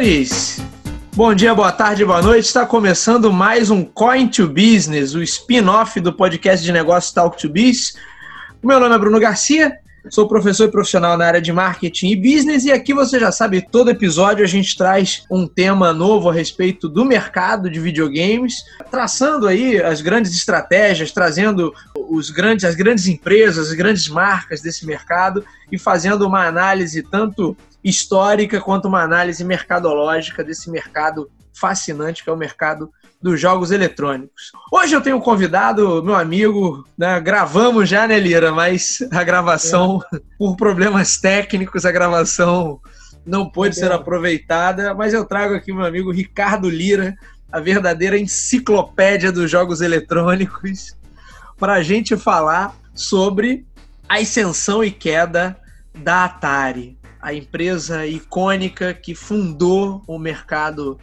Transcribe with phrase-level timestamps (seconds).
[0.00, 0.58] Senhores,
[1.14, 2.46] bom dia, boa tarde, boa noite.
[2.46, 7.50] Está começando mais um Coin to Business, o spin-off do podcast de negócios Talk to
[7.50, 7.98] Biz.
[8.62, 9.76] Meu nome é Bruno Garcia,
[10.08, 13.60] sou professor e profissional na área de marketing e business e aqui você já sabe,
[13.70, 18.54] todo episódio a gente traz um tema novo a respeito do mercado de videogames,
[18.90, 21.74] traçando aí as grandes estratégias, trazendo
[22.08, 27.54] os grandes, as grandes empresas, as grandes marcas desse mercado e fazendo uma análise tanto
[27.82, 34.50] histórica quanto uma análise mercadológica desse mercado fascinante que é o mercado dos jogos eletrônicos.
[34.72, 38.50] Hoje eu tenho um convidado, meu amigo, né, gravamos já, né, Lira?
[38.50, 40.20] Mas a gravação, é.
[40.38, 42.80] por problemas técnicos, a gravação
[43.26, 44.94] não pôde ser aproveitada.
[44.94, 47.14] Mas eu trago aqui meu amigo Ricardo Lira,
[47.52, 50.96] a verdadeira enciclopédia dos jogos eletrônicos,
[51.58, 53.66] para a gente falar sobre
[54.08, 55.58] a ascensão e queda
[55.94, 60.98] da Atari a empresa icônica que fundou o mercado,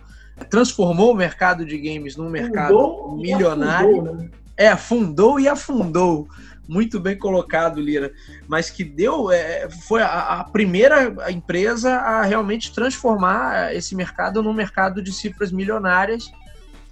[0.50, 3.98] transformou o mercado de games num mercado fundou milionário.
[3.98, 4.30] Afundou, né?
[4.56, 6.28] É, fundou e afundou.
[6.68, 8.12] Muito bem colocado, Lira.
[8.48, 9.32] Mas que deu.
[9.32, 15.52] É, foi a, a, primeira empresa a realmente transformar esse mercado num mercado de cifras
[15.52, 16.32] milionárias.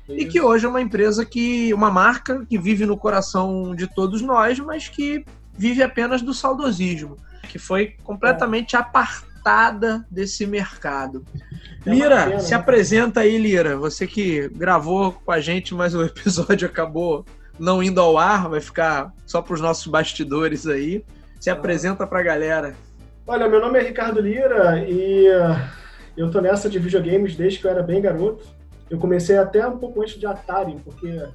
[0.08, 0.20] Isso.
[0.20, 1.74] E que hoje é uma empresa que.
[1.74, 5.26] uma marca que vive no coração de todos nós, mas que
[5.58, 8.80] vive apenas do saudosismo que foi completamente é.
[8.80, 11.24] apartada desse mercado.
[11.86, 12.58] É Lira, pena, se né?
[12.58, 13.78] apresenta aí, Lira.
[13.78, 17.26] Você que gravou com a gente, mas o episódio acabou
[17.60, 21.04] não indo ao ar, vai ficar só para os nossos bastidores aí.
[21.40, 22.76] Se apresenta para a galera.
[23.28, 25.60] Olha, meu nome é Ricardo Lira e uh,
[26.16, 28.46] eu tô nessa de videogames desde que eu era bem garoto.
[28.90, 31.32] Eu comecei até um pouco antes de Atari, porque uh,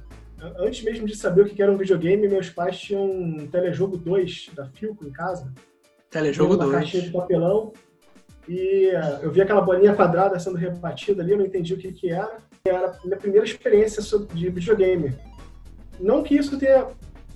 [0.59, 4.51] antes mesmo de saber o que era um videogame, meus pais tinham um telejogo 2
[4.53, 5.51] da Filco em casa.
[6.11, 6.69] Telejogo 2.
[6.69, 7.71] Uma caixinha de papelão.
[8.47, 11.91] E uh, eu vi aquela bolinha quadrada sendo rebatida ali, eu não entendi o que,
[11.93, 12.37] que era.
[12.65, 15.15] Era a minha primeira experiência de videogame.
[15.99, 16.87] Não que isso tenha,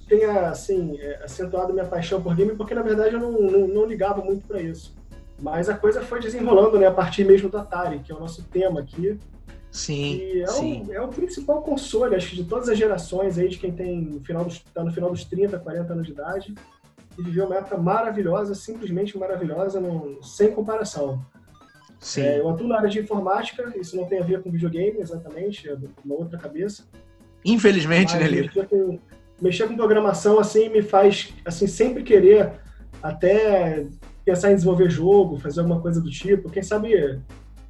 [0.10, 3.86] tenha assim, é, acentuado minha paixão por game, porque na verdade eu não, não, não
[3.86, 4.94] ligava muito para isso.
[5.40, 8.44] Mas a coisa foi desenrolando né, a partir mesmo do Atari, que é o nosso
[8.44, 9.18] tema aqui.
[9.72, 10.86] Sim, e é, sim.
[10.88, 14.24] O, é o principal console, acho, de todas as gerações aí, de quem tem no
[14.24, 16.56] final dos, tá no final dos 30, 40 anos de idade
[17.18, 21.24] e viveu uma época maravilhosa, simplesmente maravilhosa, não, sem comparação.
[22.00, 22.22] Sim.
[22.22, 25.68] É, eu atuo na área de informática, isso não tem a ver com videogame exatamente,
[25.68, 26.84] é uma outra cabeça.
[27.44, 28.48] Infelizmente, né, Lira?
[28.48, 29.00] Mexer com,
[29.42, 32.52] mexer com programação assim me faz assim sempre querer
[33.02, 33.86] até
[34.24, 36.50] pensar em desenvolver jogo, fazer alguma coisa do tipo.
[36.50, 36.94] Quem sabe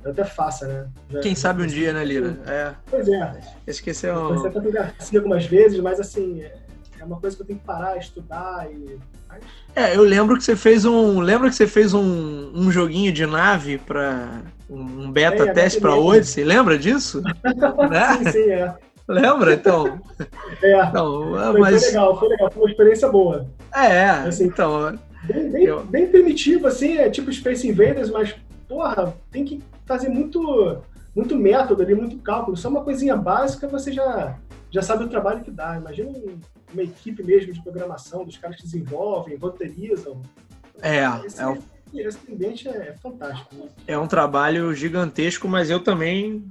[0.03, 0.87] eu até faça, né?
[1.09, 2.39] Já, Quem sabe um dia, né, Lira?
[2.45, 2.73] É.
[2.89, 3.41] Pois é.
[3.67, 4.29] Esqueceu.
[4.29, 6.43] Você até Garcia algumas vezes, mas assim,
[6.99, 8.97] é uma coisa que eu tenho que parar, estudar e.
[9.75, 11.19] É, eu lembro que você fez um.
[11.19, 15.95] Lembra que você fez um, um joguinho de nave para um beta é, teste para
[15.95, 16.43] Odyssey?
[16.43, 17.21] Lembra disso?
[17.89, 18.17] né?
[18.17, 18.73] Sim, sim, é.
[19.07, 19.53] Lembra?
[19.53, 19.99] Então.
[20.61, 20.83] É.
[20.83, 21.81] Então, foi, mas...
[21.81, 23.47] foi legal, foi legal, foi uma experiência boa.
[23.73, 24.97] É, assim, então.
[25.23, 25.83] Bem, bem, eu...
[25.83, 28.35] bem primitivo, assim, é tipo Space Invaders, mas,
[28.67, 30.77] porra, tem que fazer muito,
[31.15, 32.57] muito método ali, muito cálculo.
[32.57, 34.37] Só uma coisinha básica você já,
[34.75, 35.77] já sabe o trabalho que dá.
[35.77, 36.11] Imagina
[36.73, 40.21] uma equipe mesmo de programação, dos caras que desenvolvem, roteirizam.
[40.81, 41.57] É, esse, é,
[41.95, 43.55] esse ambiente é, fantástico.
[43.55, 43.69] Né?
[43.87, 46.45] É um trabalho gigantesco, mas eu também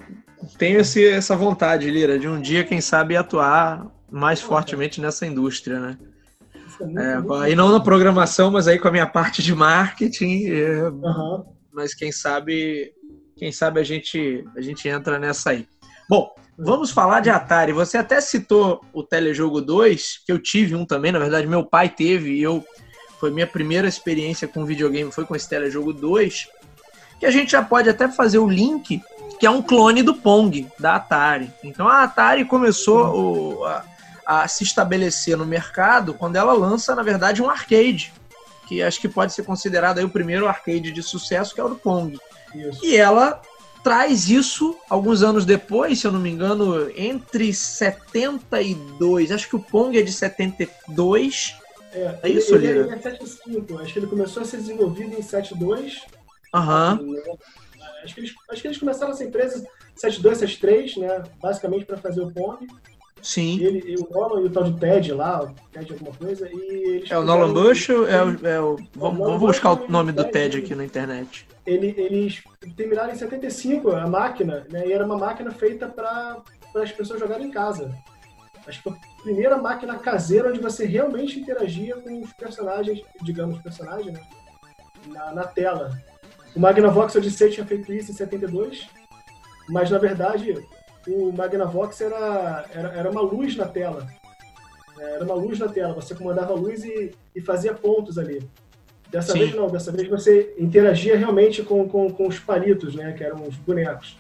[0.57, 5.27] tenho esse, essa vontade, Lira, de um dia, quem sabe, atuar mais é, fortemente nessa
[5.27, 5.99] indústria, né?
[6.81, 9.55] É muito, é, muito aí não na programação, mas aí com a minha parte de
[9.55, 10.51] marketing.
[10.51, 11.45] Uhum.
[11.71, 12.91] Mas quem sabe,
[13.37, 15.69] quem sabe a gente a gente entra nessa aí.
[16.09, 17.73] Bom, Vamos falar de Atari.
[17.73, 21.89] Você até citou o Telejogo 2, que eu tive um também, na verdade, meu pai
[21.89, 22.65] teve, e eu
[23.19, 26.49] foi minha primeira experiência com videogame, foi com esse Telejogo 2,
[27.19, 29.03] que a gente já pode até fazer o link,
[29.39, 31.51] que é um clone do Pong, da Atari.
[31.63, 33.85] Então a Atari começou o, a,
[34.27, 38.13] a se estabelecer no mercado quando ela lança, na verdade, um arcade,
[38.69, 41.69] que acho que pode ser considerado aí o primeiro arcade de sucesso, que é o
[41.69, 42.19] do Pong.
[42.55, 42.85] Isso.
[42.85, 43.43] E ela
[43.85, 49.61] traz isso alguns anos depois, se eu não me engano, entre 72, acho que o
[49.61, 51.55] Pong é de 72.
[51.93, 55.23] É, é isso, ele, ele é 75, acho que ele começou a ser desenvolvido em
[55.23, 56.03] 72.
[56.53, 56.99] Aham.
[57.03, 57.37] Uhum.
[58.03, 59.65] Acho, que eles, acho que eles começaram essa empresa
[59.95, 61.23] 72, 73, né?
[61.41, 62.67] Basicamente para fazer o Pong.
[63.25, 63.59] Sim.
[63.59, 67.05] E, ele, e o Nolan e o tal de Ted lá, Ted alguma coisa, e
[67.09, 68.47] É o Nolan Bush ou é o.
[68.47, 72.43] É o vamos, vamos buscar o nome do Ted aqui na internet ele, eles
[72.77, 74.87] terminaram em 75 a máquina, né?
[74.87, 76.43] E era uma máquina feita para
[76.77, 77.91] as pessoas jogarem em casa.
[78.67, 83.61] Acho que foi a primeira máquina caseira onde você realmente interagia com os personagens, digamos,
[83.63, 84.21] personagens, né?
[85.07, 85.99] Na, na tela.
[86.55, 88.89] O Magnavox Odyssey tinha feito isso em 72,
[89.69, 90.55] mas na verdade
[91.07, 94.07] o Magnavox era, era, era uma luz na tela.
[94.99, 98.49] Era uma luz na tela, você comandava a luz e, e fazia pontos ali.
[99.11, 99.41] Dessa Sim.
[99.41, 103.13] vez não, dessa vez você interagia realmente com, com, com os palitos, né?
[103.13, 104.17] Que eram os bonecos.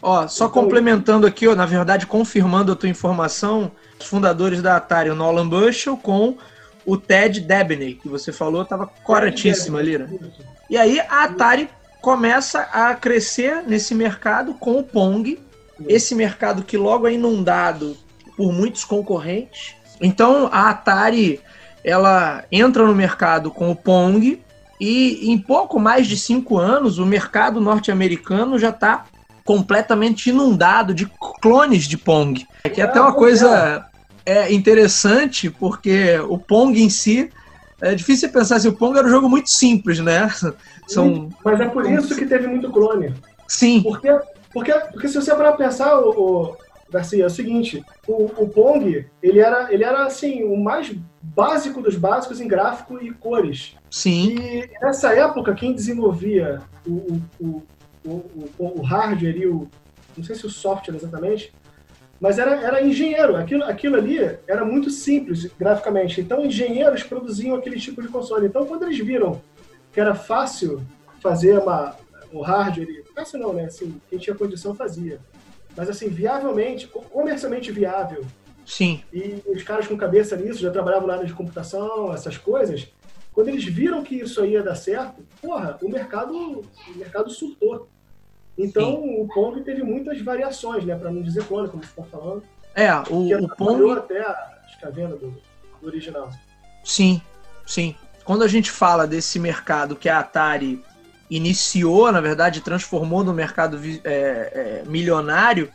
[0.00, 4.76] Ó, só então, complementando aqui, ó, na verdade, confirmando a tua informação, os fundadores da
[4.76, 6.36] Atari, o Nolan Bushell, com
[6.86, 10.08] o Ted Debney, que você falou, estava corretíssimo ali, né?
[10.70, 11.68] E aí a Atari
[12.00, 15.38] começa a crescer nesse mercado com o Pong,
[15.86, 17.96] esse mercado que logo é inundado
[18.36, 19.74] por muitos concorrentes.
[20.00, 21.40] Então a Atari
[21.84, 24.40] ela entra no mercado com o Pong
[24.80, 29.06] e em pouco mais de cinco anos o mercado norte-americano já está
[29.44, 31.10] completamente inundado de
[31.40, 32.46] clones de Pong.
[32.74, 33.88] Que é até uma coisa
[34.28, 37.30] é interessante, porque o Pong em si,
[37.80, 40.30] é difícil pensar se o Pong era um jogo muito simples, né?
[40.86, 41.30] São...
[41.42, 43.14] Mas é por isso que teve muito clone.
[43.46, 43.82] Sim.
[43.82, 44.08] Porque,
[44.52, 46.56] porque, porque se você parar pensar, o, o,
[46.90, 51.82] Garcia, é o seguinte, o, o Pong, ele era, ele era assim, o mais básico
[51.82, 53.76] dos básicos em gráfico e cores.
[53.90, 54.36] Sim.
[54.36, 57.62] E nessa época, quem desenvolvia o, o,
[58.04, 59.68] o, o, o hardware e o.
[60.16, 61.52] Não sei se o software exatamente,
[62.20, 63.36] mas era, era engenheiro.
[63.36, 66.20] Aquilo, aquilo ali era muito simples graficamente.
[66.20, 68.46] Então, engenheiros produziam aquele tipo de console.
[68.46, 69.40] Então, quando eles viram
[69.92, 70.82] que era fácil
[71.20, 71.96] fazer uma,
[72.32, 73.64] o hardware, fácil não, né?
[73.64, 75.20] Assim, quem tinha condição fazia.
[75.76, 78.24] Mas, assim, viavelmente, comercialmente viável.
[78.66, 79.02] Sim.
[79.12, 82.88] E os caras com cabeça nisso, já trabalhavam na área de computação, essas coisas.
[83.32, 86.64] Quando eles viram que isso aí ia dar certo, porra, o mercado, o
[86.96, 87.88] mercado surtou.
[88.58, 89.22] Então, Sim.
[89.22, 90.96] o Pong teve muitas variações, né?
[90.96, 92.42] Para não dizer clone, como você está falando.
[92.74, 93.92] É, o, o Pong.
[93.92, 95.30] até a escavenda do,
[95.80, 96.30] do original.
[96.84, 97.22] Sim,
[97.64, 97.94] sim.
[98.24, 100.84] Quando a gente fala desse mercado que a Atari
[101.30, 105.70] iniciou, na verdade, transformou no mercado é, é, milionário,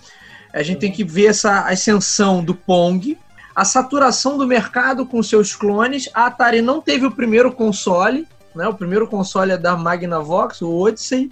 [0.53, 3.17] a gente tem que ver essa ascensão do Pong,
[3.55, 6.09] a saturação do mercado com seus clones.
[6.13, 8.67] A Atari não teve o primeiro console, né?
[8.67, 11.31] O primeiro console é da Magnavox, o Odyssey.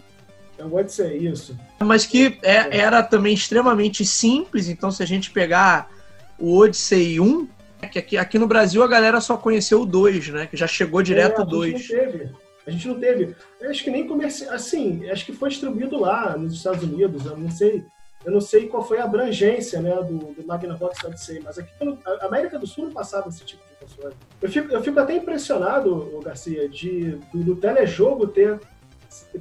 [0.57, 1.57] É o Odyssey, isso.
[1.79, 5.89] Mas que é, era também extremamente simples, então se a gente pegar
[6.38, 7.47] o Odyssey 1,
[7.91, 10.47] que aqui, aqui no Brasil a galera só conheceu o 2, né?
[10.47, 11.73] Que já chegou direto é, o 2.
[11.73, 12.29] A gente não teve.
[12.66, 13.36] A gente não teve.
[13.63, 14.54] acho que nem comercial.
[14.54, 17.25] Assim, acho que foi distribuído lá nos Estados Unidos.
[17.25, 17.84] Eu não sei.
[18.24, 21.72] Eu não sei qual foi a abrangência né, do, do Magnavox Odyssey, mas aqui
[22.06, 24.13] a América do Sul não passava esse tipo de console.
[24.40, 28.60] Eu fico, eu fico até impressionado, Garcia, de, do, do telejogo ter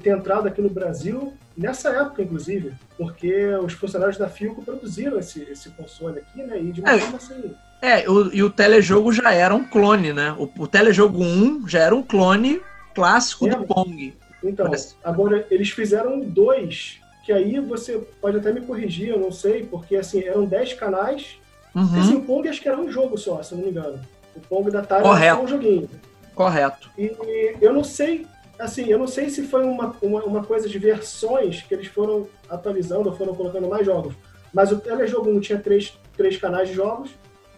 [0.02, 5.42] ter entrado aqui no Brasil nessa época, inclusive, porque os funcionários da Filco produziram esse,
[5.42, 6.60] esse console aqui, né?
[6.60, 7.54] E de uma é, forma assim.
[7.80, 10.34] É, o, e o telejogo já era um clone, né?
[10.38, 12.60] O, o telejogo 1 já era um clone
[12.94, 14.14] clássico é, do Pong.
[14.42, 14.94] Então, Parece...
[15.02, 19.96] agora eles fizeram dois, que aí você pode até me corrigir, eu não sei, porque
[19.96, 21.36] assim, eram 10 canais.
[21.74, 22.00] Uhum.
[22.00, 24.00] Assim, o Pong acho que era um jogo só, se não me engano.
[24.34, 25.88] O Pong da Atari era só um joguinho.
[26.34, 26.90] Correto.
[26.96, 28.26] E, e eu não sei
[28.60, 32.28] assim, eu não sei se foi uma, uma, uma, coisa de versões que eles foram
[32.48, 34.14] atualizando ou foram colocando mais jogos.
[34.52, 37.10] Mas o Telejogo 1 tinha três, três canais de jogos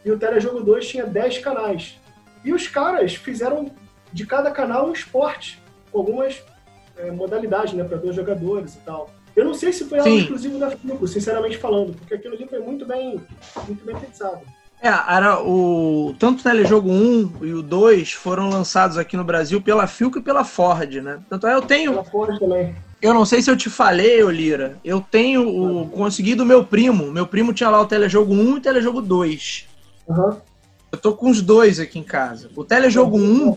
[0.04, 1.98] e o Telejogo 2 tinha 10 canais.
[2.44, 3.70] E os caras fizeram
[4.12, 6.42] de cada canal um esporte, com algumas
[6.96, 9.10] é, modalidades, né, para dois jogadores e tal.
[9.34, 12.58] Eu não sei se foi algo exclusivo da Fico, sinceramente falando, porque aquilo ali foi
[12.58, 13.20] muito bem,
[13.66, 14.40] muito bem pensado.
[14.82, 16.12] É, era o.
[16.18, 20.22] Tanto o Telejogo 1 e o 2 foram lançados aqui no Brasil pela Filco e
[20.22, 21.20] pela Ford, né?
[21.30, 21.92] Tanto é, eu tenho.
[21.92, 22.74] Pela Ford também.
[23.00, 24.76] Eu não sei se eu te falei, Olira.
[24.84, 25.88] Eu tenho o.
[25.88, 27.12] Consegui do meu primo.
[27.12, 29.68] Meu primo tinha lá o Telejogo 1 e o Telejogo 2.
[30.08, 30.36] Uhum.
[30.90, 32.50] Eu tô com os dois aqui em casa.
[32.56, 33.56] O Telejogo 1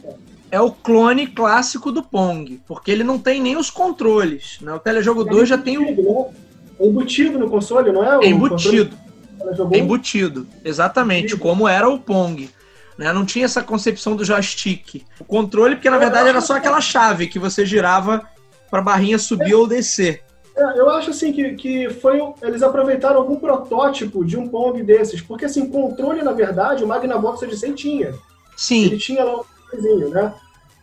[0.52, 4.58] é o clone clássico do Pong, porque ele não tem nem os controles.
[4.62, 4.74] Né?
[4.74, 5.82] O Telejogo 2 é já tem o.
[5.82, 6.32] Né?
[6.80, 8.26] É embutido no console, não é?
[8.26, 8.96] é embutido.
[9.38, 9.78] Controle?
[9.78, 12.50] Embutido, exatamente, como era o Pong.
[12.98, 13.12] Né?
[13.14, 15.04] Não tinha essa concepção do joystick.
[15.20, 18.24] O controle, porque na verdade era só aquela chave que você girava
[18.70, 19.56] para a barrinha subir é.
[19.56, 20.24] ou descer.
[20.56, 25.22] É, eu acho assim que, que foi eles aproveitaram algum protótipo de um Pong desses,
[25.22, 28.14] porque assim, controle na verdade o Magnavox Odyssey tinha.
[28.56, 28.86] Sim.
[28.86, 30.34] Ele tinha lá coisinho, né?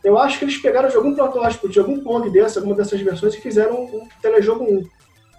[0.03, 3.33] Eu acho que eles pegaram de algum protótipo, de algum Pong desse, alguma dessas versões
[3.35, 4.89] e fizeram um telejogo 1.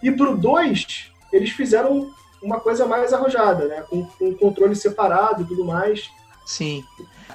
[0.03, 2.11] E pro 2, eles fizeram
[2.43, 3.85] uma coisa mais arrojada, né?
[3.89, 6.09] Com, com controle separado e tudo mais.
[6.47, 6.83] Sim.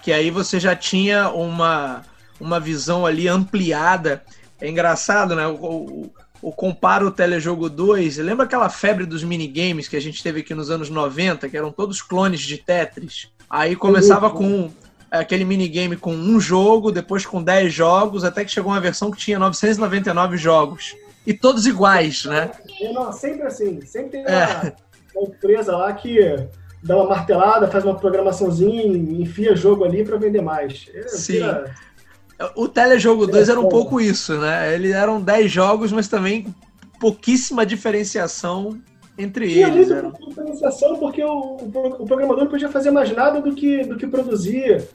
[0.01, 2.03] Que aí você já tinha uma,
[2.39, 4.23] uma visão ali ampliada.
[4.59, 5.47] É engraçado, né?
[5.47, 6.11] O, o,
[6.41, 8.17] o comparo o Telejogo 2.
[8.17, 11.71] Lembra aquela febre dos minigames que a gente teve aqui nos anos 90, que eram
[11.71, 13.29] todos clones de Tetris?
[13.49, 14.71] Aí começava com
[15.11, 19.17] aquele minigame com um jogo, depois com 10 jogos, até que chegou uma versão que
[19.17, 20.95] tinha 999 jogos.
[21.25, 22.51] E todos iguais, né?
[22.81, 23.81] É, não, sempre assim.
[23.81, 24.75] Sempre tem uma, é.
[25.15, 26.19] uma empresa lá que
[26.81, 28.83] dá uma martelada, faz uma programaçãozinha,
[29.21, 30.89] enfia jogo ali para vender mais.
[30.93, 31.33] É, Sim.
[31.33, 31.75] Vira...
[32.55, 34.73] O Telejogo 2 era um pouco isso, né?
[34.73, 36.47] Eles eram 10 jogos, mas também
[36.97, 38.79] pouquíssima diferenciação
[39.19, 39.87] entre Tinha eles.
[39.87, 43.97] Tinha muita diferenciação porque o, o, programador não podia fazer mais nada do que, do
[43.97, 44.87] que produzir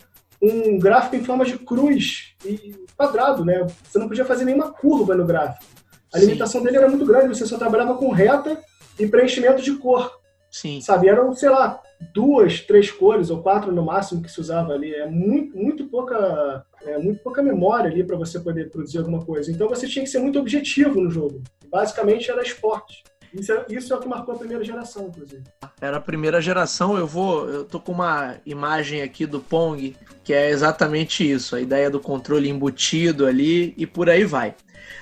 [0.43, 3.66] um gráfico em forma de cruz e quadrado, né?
[3.85, 5.64] Você não podia fazer nenhuma curva no gráfico.
[6.12, 6.26] A Sim.
[6.26, 8.59] limitação dele era muito grande, você só trabalhava com reta
[8.99, 10.11] e preenchimento de cor.
[10.50, 10.81] Sim.
[10.81, 11.81] Sabe, eram, sei lá,
[12.12, 14.95] duas, três cores ou quatro no máximo que se usava ali.
[14.95, 19.50] É muito, muito pouca, é, muito pouca memória ali para você poder produzir alguma coisa.
[19.50, 21.43] Então você tinha que ser muito objetivo no jogo.
[21.69, 23.02] Basicamente era esporte.
[23.35, 25.43] Isso é, isso é o que marcou a primeira geração, inclusive.
[25.81, 27.49] Era a primeira geração, eu vou.
[27.49, 31.99] Eu tô com uma imagem aqui do Pong, que é exatamente isso, a ideia do
[31.99, 34.55] controle embutido ali e por aí vai.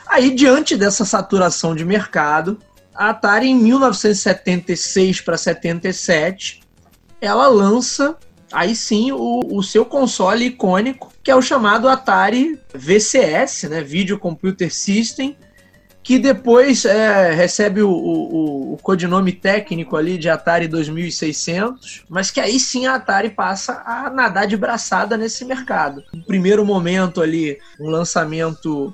[0.09, 2.59] Aí, diante dessa saturação de mercado,
[2.95, 6.61] a Atari, em 1976 para 77,
[7.21, 8.17] ela lança
[8.53, 14.19] aí sim o, o, seu console icônico, que é o chamado Atari VCS, né, Video
[14.19, 15.37] Computer System,
[16.03, 22.41] que depois é, recebe o, o, o, codinome técnico ali de Atari 2600, mas que
[22.41, 26.03] aí sim a Atari passa a nadar de braçada nesse mercado.
[26.13, 28.93] No primeiro momento ali, um lançamento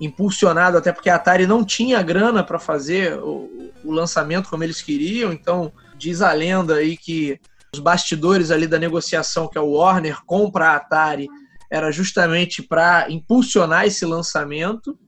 [0.00, 4.82] impulsionado, até porque a Atari não tinha grana para fazer o, o, lançamento como eles
[4.82, 7.38] queriam, então diz a lenda aí que
[7.72, 11.28] os bastidores ali da negociação que a Warner compra a Atari
[11.70, 14.98] era justamente para impulsionar esse lançamento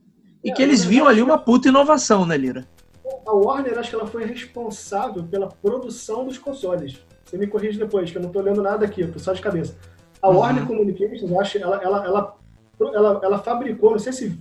[0.43, 2.67] e é, que eles viam ali uma puta inovação, né, Lira?
[3.25, 6.99] A Warner, acho que ela foi responsável pela produção dos consoles.
[7.23, 9.41] Você me corrige depois, que eu não estou lendo nada aqui, eu tô só de
[9.41, 9.75] cabeça.
[10.21, 10.37] A uhum.
[10.37, 12.37] Warner Communications, acho, ela, ela, ela,
[12.79, 14.37] ela, ela fabricou, não sei se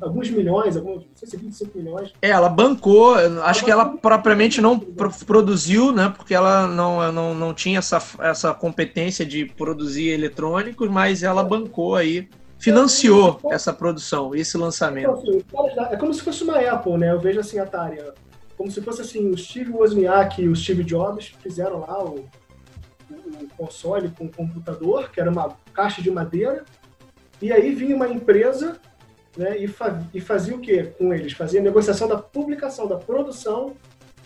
[0.00, 2.12] alguns milhões, alguns, não sei se 25 milhões.
[2.20, 7.54] É, ela bancou, acho que ela propriamente não produziu, né, porque ela não, não, não
[7.54, 14.56] tinha essa, essa competência de produzir eletrônicos, mas ela bancou aí, financiou essa produção, esse
[14.58, 15.44] lançamento.
[15.90, 18.02] É como se fosse uma Apple, né, eu vejo assim, a Atari,
[18.56, 22.28] como se fosse assim, o Steve Wozniak e o Steve Jobs fizeram lá o,
[23.10, 26.64] o console com o computador, que era uma caixa de madeira,
[27.40, 28.76] e aí vinha uma empresa
[29.36, 31.32] né, e, fa e fazia o que com eles?
[31.32, 33.76] Fazia a negociação da publicação, da produção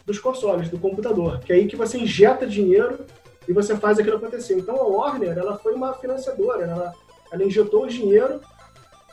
[0.07, 3.05] dos consoles, do computador, que é aí que você injeta dinheiro
[3.47, 4.55] e você faz aquilo acontecer.
[4.55, 6.95] Então a Warner, ela foi uma financiadora, ela,
[7.33, 8.41] ela injetou o dinheiro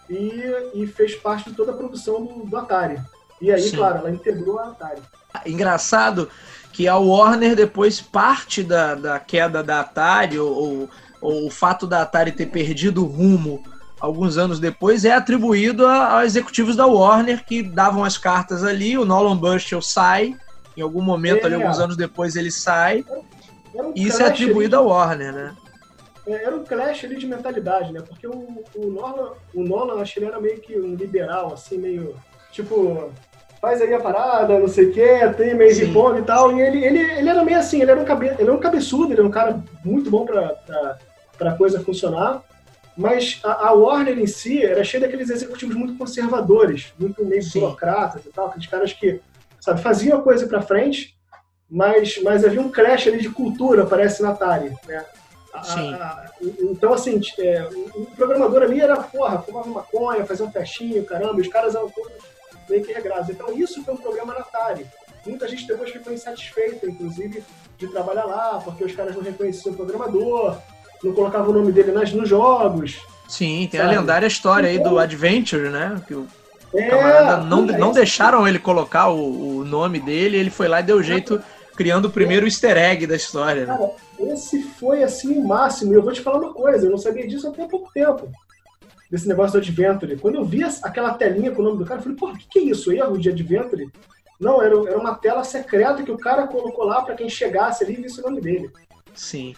[0.10, 3.00] e, e fez parte de toda a produção do, do Atari.
[3.42, 3.78] E aí, Sim.
[3.78, 5.02] claro, ela integrou a Atari.
[5.46, 6.30] Engraçado
[6.74, 10.90] que a Warner depois parte da, da queda da Atari ou,
[11.22, 13.64] ou, o fato da Atari ter perdido o rumo
[14.00, 18.98] alguns anos depois, é atribuído a, a, executivos da Warner que davam as cartas ali.
[18.98, 20.38] O Nolan Bushnell sai,
[20.76, 23.04] em algum momento, é, ali, alguns anos depois, ele sai.
[23.76, 25.56] Um e isso é atribuído à Warner, né?
[26.26, 28.02] É, era um clash ali de mentalidade, né?
[28.02, 31.78] Porque o, o, Nolan, o Nolan, acho que ele era meio que um liberal, assim,
[31.78, 32.16] meio.
[32.52, 33.12] Tipo,
[33.62, 36.58] faz aí a parada, não sei o quê, tem meio de e tal.
[36.58, 39.14] E ele, ele, ele era meio assim, ele era um, cabe, ele era um cabeçudo,
[39.14, 40.98] ele era um cara muito bom pra, pra,
[41.38, 42.44] pra coisa funcionar.
[42.98, 47.62] Mas a, a, Warner em si era cheia daqueles executivos muito conservadores, muito meio Sim.
[47.62, 49.22] burocratas e tal, aqueles caras que,
[49.62, 51.18] sabe, faziam a coisa para frente,
[51.70, 55.06] mas, mas havia um clash ali de cultura, parece na Atari, né?
[55.64, 55.94] Sim.
[55.94, 61.04] A, a, então, assim, é, o, programador ali era, porra, fumava maconha, fazia um festinho,
[61.06, 62.12] caramba, os caras eram todos
[62.70, 63.30] meio que regrados.
[63.30, 64.86] Então, isso foi um problema na Atari.
[65.26, 67.44] Muita gente depois ficou insatisfeita, inclusive,
[67.78, 70.58] de trabalhar lá, porque os caras não reconheciam o programador,
[71.04, 73.00] não colocava o nome dele nas, nos jogos.
[73.28, 73.96] Sim, tem sabe?
[73.96, 76.02] a lendária história então, aí do Adventure, né?
[76.08, 76.28] Que o
[76.74, 80.84] é, camarada não, não deixaram ele colocar o, o, nome dele, ele foi lá e
[80.84, 81.42] deu jeito
[81.76, 82.48] criando o primeiro é.
[82.48, 83.66] easter egg da história.
[83.66, 83.78] Né?
[83.78, 85.94] Cara, esse foi assim o máximo.
[85.94, 88.30] E eu vou te falar uma coisa, eu não sabia disso até pouco tempo.
[89.10, 90.18] Desse negócio do Adventure.
[90.18, 92.48] Quando eu vi aquela telinha com o nome do cara, eu falei, porra, o que,
[92.48, 92.92] que é isso?
[92.92, 93.92] Erro de Adventure?
[94.40, 97.94] Não, era, era uma tela secreta que o cara colocou lá para quem chegasse ali
[97.94, 98.72] e visse o nome dele.
[99.14, 99.56] Sim.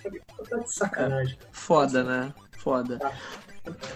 [0.50, 1.38] Tá sacanagem.
[1.40, 2.34] É, foda, né?
[2.58, 2.98] Foda.
[2.98, 3.12] Tá.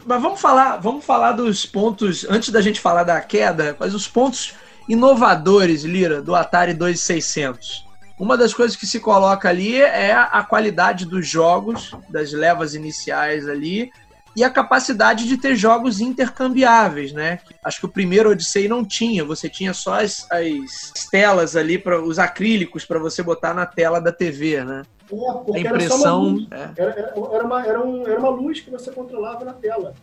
[0.06, 4.08] Mas vamos falar, vamos falar dos pontos, antes da gente falar da queda, quais os
[4.08, 4.54] pontos
[4.88, 7.86] inovadores, Lira, do Atari 2600.
[8.18, 13.48] Uma das coisas que se coloca ali é a qualidade dos jogos, das levas iniciais
[13.48, 13.92] ali,
[14.36, 17.40] e a capacidade de ter jogos intercambiáveis, né?
[17.64, 22.02] Acho que o primeiro Odyssey não tinha, você tinha só as, as telas ali para
[22.02, 24.84] os acrílicos para você botar na tela da TV, né?
[25.12, 26.48] É, a impressão.
[26.52, 29.94] Era, era, era, era, uma, era, um, era uma luz que você controlava na tela.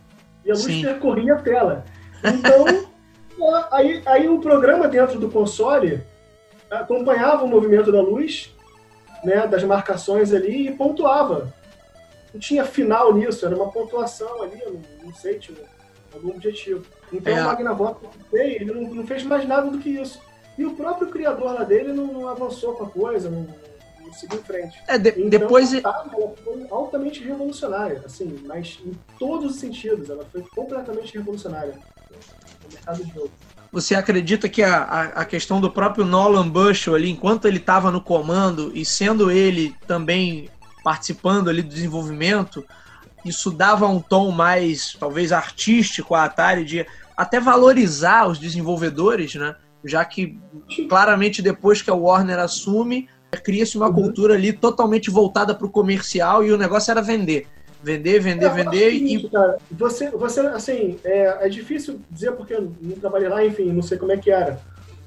[0.43, 0.81] E a luz Sim.
[0.81, 1.85] percorria a tela.
[2.23, 2.65] Então,
[3.71, 6.01] aí, aí o programa dentro do console
[6.79, 8.53] acompanhava o movimento da luz,
[9.23, 11.53] né, das marcações ali e pontuava.
[12.33, 15.57] Não tinha final nisso, era uma pontuação ali, não, não sei, tinha
[16.13, 16.83] algum objetivo.
[17.11, 17.41] Então é.
[17.41, 18.01] o Magnavox
[18.31, 20.19] ele não, não fez mais nada do que isso.
[20.57, 23.47] E o próprio criador lá dele não, não avançou com a coisa, não,
[24.01, 24.79] não seguiu em frente.
[24.87, 25.73] É, de, então, depois.
[25.73, 26.09] Ela
[26.43, 30.09] foi altamente revolucionária, assim, mas em todos os sentidos.
[30.09, 31.73] Ela foi completamente revolucionária
[32.63, 33.31] no mercado de jogo.
[33.73, 37.89] Você acredita que a, a, a questão do próprio Nolan Bushel ali, enquanto ele estava
[37.89, 40.47] no comando e sendo ele também
[40.83, 42.63] participando ali do desenvolvimento,
[43.25, 46.85] isso dava um tom mais, talvez, artístico à Atari de
[47.17, 49.55] até valorizar os desenvolvedores, né?
[49.83, 50.37] Já que
[50.87, 53.09] claramente depois que a Warner assume,
[53.43, 53.93] cria-se uma uhum.
[53.93, 57.47] cultura ali totalmente voltada para o comercial e o negócio era vender.
[57.83, 59.29] Vender, vender, é, vender e.
[59.29, 63.81] cara, você, você, assim, é, é difícil dizer porque eu não trabalhei lá, enfim, não
[63.81, 64.57] sei como é que era.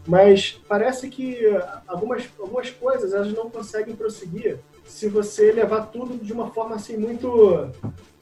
[0.06, 1.40] Mas parece que
[1.86, 6.98] algumas, algumas coisas elas não conseguem prosseguir se você levar tudo de uma forma assim
[6.98, 7.70] muito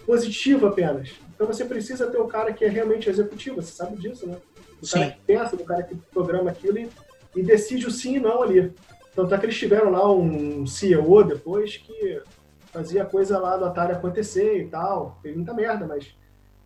[0.07, 1.11] positiva apenas.
[1.35, 4.37] Então você precisa ter o cara que é realmente executivo, você sabe disso, né?
[4.81, 5.11] O cara sim.
[5.11, 6.89] que pensa, o cara que programa aquilo e,
[7.35, 8.73] e decide o sim e não ali.
[9.15, 12.21] Tanto é que eles tiveram lá um CEO depois que
[12.75, 15.17] fazia a coisa lá do Atari acontecer e tal.
[15.23, 16.13] Fez muita merda, mas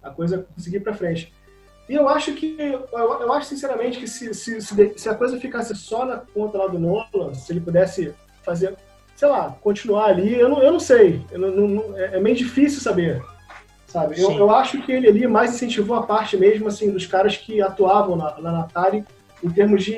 [0.02, 1.32] a coisa conseguiu para frente.
[1.86, 5.74] E eu acho que, eu, eu acho sinceramente que se, se, se, a coisa ficasse
[5.74, 8.74] só na conta lá do Nolan, se ele pudesse fazer,
[9.14, 11.24] sei lá, continuar ali, eu não, eu não sei.
[11.30, 13.22] Eu não, não, é, é meio difícil saber
[13.86, 14.20] sabe?
[14.20, 17.62] Eu, eu, acho que ele ali mais incentivou a parte mesmo, assim, dos caras que
[17.62, 19.02] atuavam na, na Atari
[19.42, 19.96] em termos de,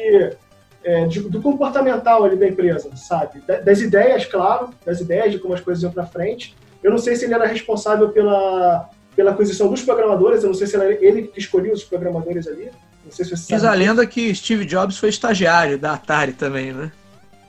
[0.84, 3.42] é, de, do comportamental ali da empresa, sabe?
[3.64, 6.56] Das ideias, claro, das ideias de como as coisas iam para frente.
[6.82, 10.66] Eu não sei se ele era responsável pela, pela aquisição dos programadores, eu não sei
[10.66, 12.70] se era ele que escolhia os programadores ali.
[13.04, 16.72] Não sei se você Diz a lenda que Steve Jobs foi estagiário da Atari também,
[16.72, 16.90] né?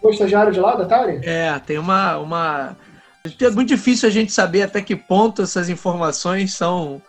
[0.02, 1.22] Foi estagiário de lá da Atari?
[1.24, 2.76] É, tem uma, uma
[3.39, 7.02] é muito difícil a gente saber até que ponto essas informações são,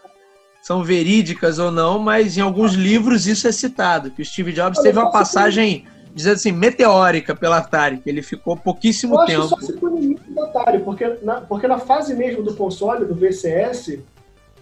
[0.63, 4.79] são verídicas ou não, mas em alguns livros isso é citado, que o Steve Jobs
[4.81, 9.43] teve uma passagem, dizendo assim, meteórica pela Atari, que ele ficou pouquíssimo eu tempo.
[9.43, 12.55] Acho que só se foi no da Atari, porque na, porque na fase mesmo do
[12.55, 13.99] console, do VCS,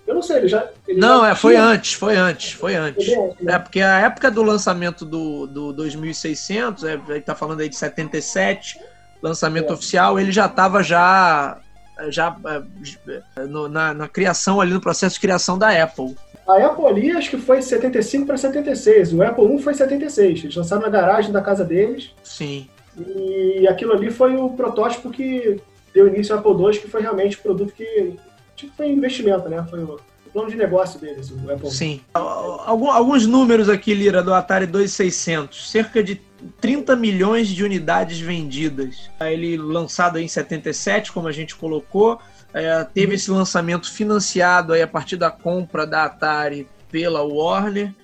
[0.07, 0.69] eu não sei, ele já.
[0.89, 3.09] Ele não, já é, foi antes, foi antes, foi antes.
[3.47, 7.77] É, porque a época do lançamento do, do 2600, é, ele tá falando aí de
[7.77, 8.81] 77,
[9.23, 9.73] lançamento é.
[9.73, 11.59] oficial, ele já estava já,
[12.09, 12.37] já
[13.37, 16.17] é, no, na, na, criação ali, no processo de criação da Apple.
[16.51, 20.57] A Apple ali acho que foi 75 para 76, o Apple 1 foi 76, eles
[20.57, 22.11] lançaram na garagem da casa deles.
[22.23, 22.69] Sim.
[22.99, 25.61] E aquilo ali foi o protótipo que
[25.95, 28.15] deu início ao Apple II, que foi realmente o produto que
[28.57, 29.67] tipo, foi investimento, né?
[29.71, 29.99] Foi o
[30.33, 31.71] plano de negócio deles, o Apple.
[31.71, 32.01] Sim.
[32.15, 35.71] Alguns números aqui, Lira, do Atari 2600.
[35.71, 36.21] Cerca de
[36.61, 39.11] 30 milhões de unidades vendidas.
[39.21, 42.21] Ele lançado em 77, como a gente colocou,
[42.53, 47.95] é, teve esse lançamento financiado aí a partir da compra da Atari pela Warner.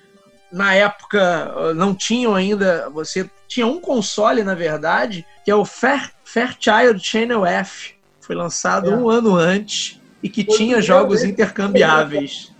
[0.51, 6.11] Na época não tinham ainda, você tinha um console na verdade, que é o Fair,
[6.23, 7.95] Fairchild Channel F.
[8.21, 8.95] Foi lançado é.
[8.95, 12.51] um ano antes e que Foi tinha jogos intercambiáveis.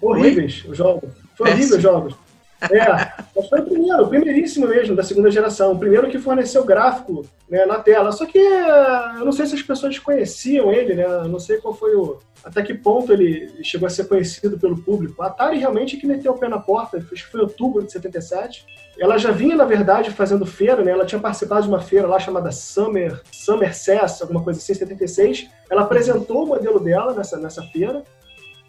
[0.00, 1.10] Horríveis os jogos.
[1.36, 2.23] Foi horrível os jogos.
[2.70, 5.72] É, foi o primeiro, o primeiríssimo mesmo da segunda geração.
[5.72, 8.12] O primeiro que forneceu gráfico né, na tela.
[8.12, 11.04] Só que eu não sei se as pessoas conheciam ele, né?
[11.04, 12.18] Eu não sei qual foi o.
[12.44, 15.22] Até que ponto ele chegou a ser conhecido pelo público.
[15.22, 17.92] A Atari realmente que meteu o pé na porta, acho que foi em outubro de
[17.92, 18.66] 77.
[18.98, 20.92] Ela já vinha, na verdade, fazendo feira, né?
[20.92, 25.48] Ela tinha participado de uma feira lá chamada Summer, Summer Cess, alguma coisa assim, 76.
[25.70, 28.04] Ela apresentou o modelo dela nessa, nessa feira.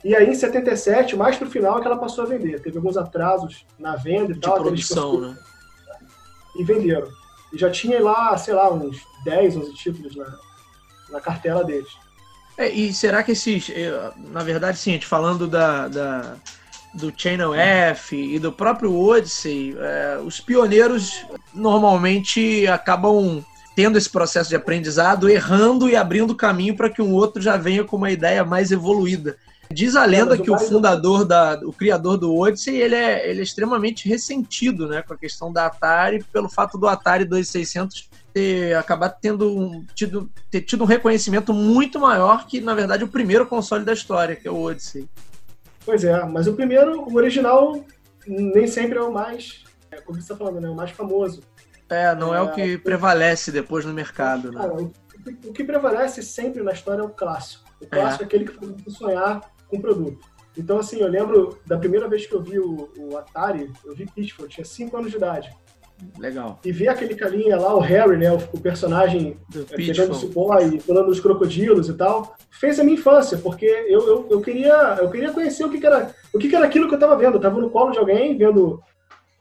[0.06, 2.62] E aí, em 77, mais pro final, é que ela passou a vender.
[2.62, 4.62] Teve alguns atrasos na venda e de tal.
[4.62, 5.36] produção, né?
[6.56, 7.08] E venderam.
[7.52, 10.32] E já tinha lá, sei lá, uns 10, 11 títulos na,
[11.10, 11.90] na cartela deles.
[12.56, 13.72] É, e será que esses.
[13.72, 16.36] Eh, na verdade, sim, a gente falando da, da
[16.94, 23.44] do Channel F e do próprio Odyssey, é, os pioneiros normalmente acabam
[23.76, 27.84] tendo esse processo de aprendizado, errando e abrindo caminho para que um outro já venha
[27.84, 29.36] com uma ideia mais evoluída.
[29.72, 33.44] Diz a lenda que o fundador da, o criador do Odyssey, ele é, ele é
[33.44, 39.16] extremamente ressentido, né, com a questão da Atari, pelo fato do Atari 2600 ter acabado
[39.22, 43.94] tendo tido, ter tido um reconhecimento muito maior que, na verdade, o primeiro console da
[43.94, 45.08] história, que é o Odyssey.
[45.86, 47.84] Pois é, mas o primeiro, o original,
[48.28, 51.42] nem sempre é o mais, é, como você está falando, né, o mais famoso.
[51.90, 54.60] É, não é, é o que prevalece depois no mercado, né?
[54.60, 54.92] Cara, o
[55.46, 57.66] o que prevalece sempre na história é o clássico.
[57.82, 60.20] O clássico é, é aquele que faz você sonhar com o produto.
[60.58, 64.06] Então, assim, eu lembro da primeira vez que eu vi o, o Atari, eu vi
[64.06, 65.52] Pitfall, eu tinha 5 anos de idade.
[66.18, 66.60] Legal.
[66.64, 70.80] E ver aquele carinha lá, o Harry, né, o, o personagem é, pegando o e
[70.80, 75.10] falando dos crocodilos e tal, fez a minha infância, porque eu, eu, eu queria, eu
[75.10, 77.34] queria conhecer o que, que era o que, que, era aquilo que eu estava vendo.
[77.34, 78.82] Eu estava no colo de alguém, vendo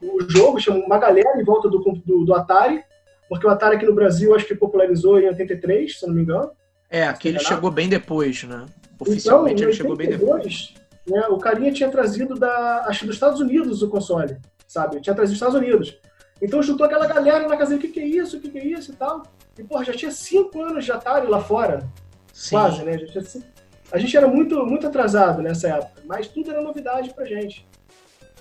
[0.01, 2.83] o jogo, chama uma galera em volta do, do, do, Atari,
[3.29, 6.51] porque o Atari aqui no Brasil acho que popularizou em 83, se não me engano.
[6.89, 8.67] É, aquele chegou bem depois, né?
[8.99, 10.75] Oficialmente então, ele chegou bem depois.
[11.07, 15.01] Né, o carinha tinha trazido da, acho dos Estados Unidos o console, sabe?
[15.01, 15.99] Tinha trazido dos Estados Unidos.
[16.41, 18.67] Então juntou aquela galera na casa, o que, que é isso, o que, que é
[18.67, 19.23] isso e tal.
[19.59, 21.89] E, porra, já tinha cinco anos de Atari lá fora.
[22.33, 22.57] Sim.
[22.57, 22.99] Quase, né?
[22.99, 23.45] Já tinha...
[23.93, 27.67] A gente era muito, muito atrasado nessa época, mas tudo era novidade pra gente.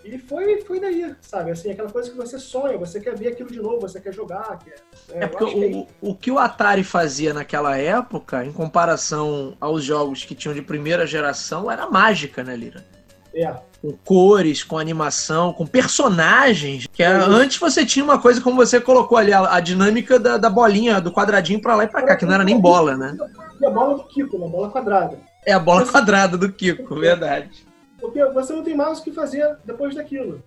[0.03, 1.51] E foi, foi daí, sabe?
[1.51, 4.59] Assim, aquela coisa que você sonha, você quer ver aquilo de novo, você quer jogar.
[4.59, 4.75] Quer,
[5.13, 9.55] é, é porque o, que é o que o Atari fazia naquela época, em comparação
[9.61, 12.85] aos jogos que tinham de primeira geração, era mágica, né, Lira?
[13.33, 13.55] É.
[13.81, 16.85] Com cores, com animação, com personagens.
[16.91, 20.37] Que era, antes você tinha uma coisa como você colocou ali, a, a dinâmica da,
[20.37, 23.17] da, bolinha, do quadradinho pra lá e pra cá, que não era nem bola, né?
[23.59, 25.17] E a bola do Kiko, uma bola quadrada.
[25.45, 27.65] É a bola quadrada do Kiko, verdade.
[28.03, 30.43] Porque você não tem mais o que fazer depois daquilo.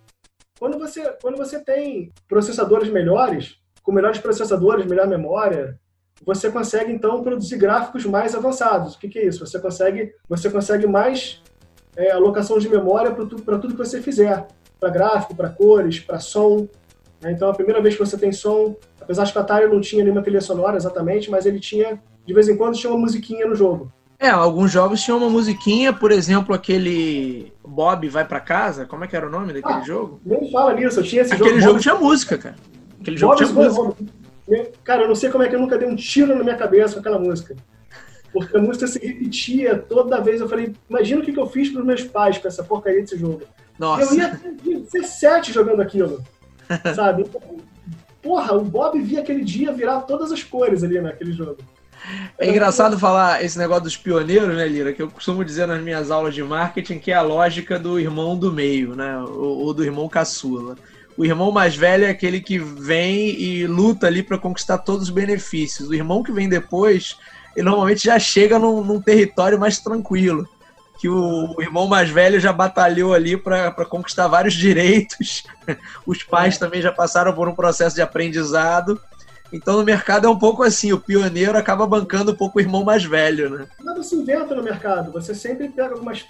[0.61, 5.81] Quando você, quando você tem processadores melhores, com melhores processadores, melhor memória,
[6.23, 8.95] você consegue então produzir gráficos mais avançados.
[8.95, 9.47] O que, que é isso?
[9.47, 11.42] Você consegue, você consegue mais
[11.97, 14.47] é, alocação de memória para tudo, tudo que você fizer,
[14.79, 16.69] para gráfico, para cores, para som.
[17.23, 17.33] Né?
[17.33, 20.05] Então, a primeira vez que você tem som, apesar de que o Atari não tinha
[20.05, 23.55] nenhuma trilha sonora exatamente, mas ele tinha, de vez em quando, tinha uma musiquinha no
[23.55, 23.90] jogo.
[24.18, 29.07] É, alguns jogos tinham uma musiquinha, por exemplo, aquele Bob vai para casa, como é
[29.07, 30.20] que era o nome daquele ah, jogo?
[30.24, 31.59] Nem fala nisso, eu tinha esse aquele jogo.
[31.59, 32.57] Aquele jogo tinha música, cara.
[33.00, 33.96] Aquele jogo Bob tinha música.
[34.85, 36.94] Cara, eu não sei como é que eu nunca dei um tiro na minha cabeça
[36.94, 37.57] com aquela música.
[38.33, 40.40] Porque a música se repetia toda vez.
[40.40, 43.42] Eu falei, imagina o que eu fiz pros meus pais com essa porcaria desse jogo.
[43.79, 44.14] Nossa.
[44.14, 46.22] Eu ia ter 17 jogando aquilo,
[46.94, 47.26] sabe?
[48.22, 51.59] Porra, o Bob via aquele dia virar todas as cores ali naquele jogo.
[52.38, 54.92] É engraçado falar esse negócio dos pioneiros, né, Lira?
[54.92, 58.37] Que eu costumo dizer nas minhas aulas de marketing que é a lógica do irmão
[58.37, 59.19] do meio, né?
[59.19, 60.77] Ou, ou do irmão caçula.
[61.16, 65.11] O irmão mais velho é aquele que vem e luta ali para conquistar todos os
[65.11, 65.88] benefícios.
[65.88, 67.16] O irmão que vem depois,
[67.57, 70.47] ele normalmente já chega num, num território mais tranquilo.
[70.99, 75.45] Que o, o, irmão mais velho já batalhou ali para conquistar vários direitos.
[76.07, 76.59] Os pais é.
[76.59, 79.01] também já passaram por um processo de aprendizado
[79.53, 82.85] então no mercado é um pouco assim, o pioneiro acaba bancando um pouco o irmão
[82.85, 83.67] mais velho, né?
[83.83, 86.25] Nada se inventa no mercado, você sempre pega algumas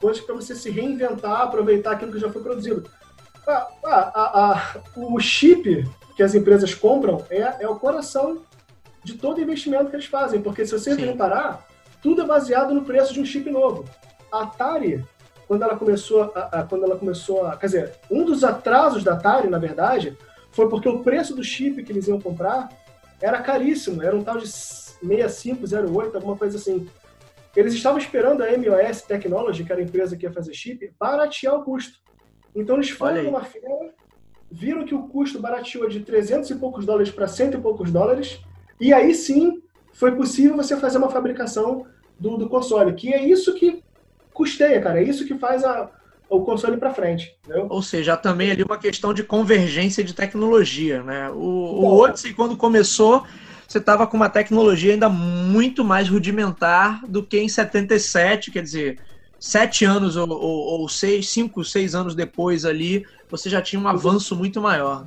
[0.00, 2.84] coisas para você se reinventar, aproveitar aquilo que já foi produzido.
[3.46, 8.42] Ah, ah, ah, o chip que as empresas compram é, é o coração
[9.02, 11.66] de todo investimento que eles fazem, porque se você reparar,
[12.02, 13.84] tudo é baseado no preço de um chip novo.
[14.30, 15.04] A Atari,
[15.46, 19.14] quando ela começou a, a, quando ela começou a, quer dizer, um dos atrasos da
[19.14, 20.16] Atari, na verdade,
[20.50, 22.68] foi porque o preço do chip que eles iam comprar
[23.20, 26.88] era caríssimo, era um tal de 6508, alguma coisa assim.
[27.56, 31.56] Eles estavam esperando a MOS Technology, que era a empresa que ia fazer chip, baratear
[31.56, 31.98] o custo.
[32.54, 33.94] Então eles foram numa feira,
[34.50, 38.40] viram que o custo barateou de 300 e poucos dólares para cento e poucos dólares,
[38.80, 41.86] e aí sim foi possível você fazer uma fabricação
[42.18, 43.82] do, do console, que é isso que
[44.32, 45.90] custeia, cara, é isso que faz a,
[46.28, 47.36] o console para frente.
[47.44, 47.66] Entendeu?
[47.70, 51.02] Ou seja, também ali uma questão de convergência de tecnologia.
[51.02, 51.30] Né?
[51.30, 53.24] O, o Odyssey, quando começou,
[53.66, 58.98] você estava com uma tecnologia ainda muito mais rudimentar do que em 77, quer dizer,
[59.38, 63.88] sete anos ou, ou, ou seis, cinco, seis anos depois ali, você já tinha um
[63.88, 65.06] avanço muito maior.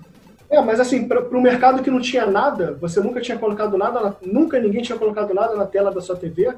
[0.49, 4.17] É, mas assim, para o mercado que não tinha nada, você nunca tinha colocado nada,
[4.21, 6.53] nunca ninguém tinha colocado nada na tela da sua TV,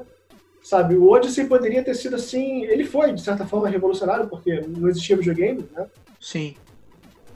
[0.64, 2.64] Sabe, o Odyssey poderia ter sido assim.
[2.64, 5.86] Ele foi, de certa forma, revolucionário, porque não existia videogame, né?
[6.18, 6.56] Sim.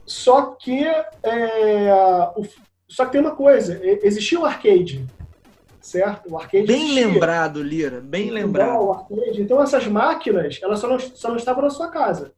[0.03, 0.83] Só que.
[1.21, 1.93] É,
[2.35, 2.43] o,
[2.87, 5.05] só que tem uma coisa: existia o arcade.
[5.79, 6.31] Certo?
[6.31, 7.07] O arcade Bem existia.
[7.07, 9.05] lembrado, Lira, bem lembrado.
[9.35, 12.33] Então, essas máquinas, elas só não, só não estavam na sua casa.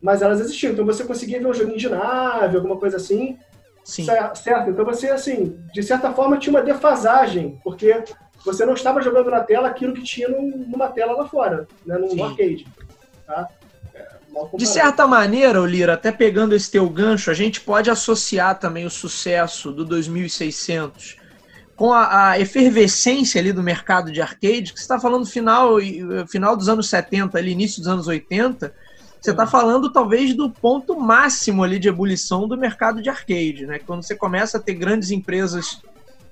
[0.00, 0.72] Mas elas existiam.
[0.72, 3.36] Então, você conseguia ver um joguinho de nave, alguma coisa assim.
[3.84, 4.06] Sim.
[4.34, 4.70] Certo?
[4.70, 8.02] Então, você, assim, de certa forma, tinha uma defasagem, porque
[8.44, 12.24] você não estava jogando na tela aquilo que tinha numa tela lá fora, né, no,
[12.24, 12.66] arcade.
[13.26, 13.48] Tá?
[13.94, 14.08] É,
[14.54, 18.90] de certa maneira, Lira, até pegando esse teu gancho, a gente pode associar também o
[18.90, 21.22] sucesso do 2600
[21.76, 25.78] com a, a efervescência ali do mercado de arcade, que você está falando final,
[26.28, 28.72] final dos anos 70, ali, início dos anos 80,
[29.20, 33.78] você está falando talvez do ponto máximo ali de ebulição do mercado de arcade, né?
[33.78, 35.80] Quando você começa a ter grandes empresas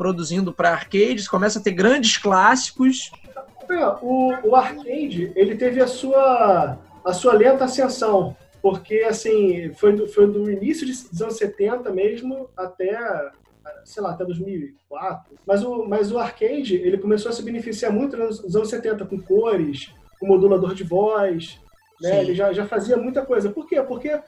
[0.00, 3.12] produzindo para arcades, começa a ter grandes clássicos.
[3.68, 9.92] É, o, o arcade, ele teve a sua, a sua lenta ascensão, porque assim, foi
[9.94, 13.30] do, foi do início dos anos 70 mesmo até
[13.84, 15.36] sei lá, até 2004.
[15.46, 19.20] Mas o, mas o arcade, ele começou a se beneficiar muito nos anos 70, com
[19.20, 21.60] cores, com modulador de voz,
[22.00, 22.22] né?
[22.22, 23.50] Ele já, já fazia muita coisa.
[23.50, 23.82] Por quê?
[23.82, 24.18] Porque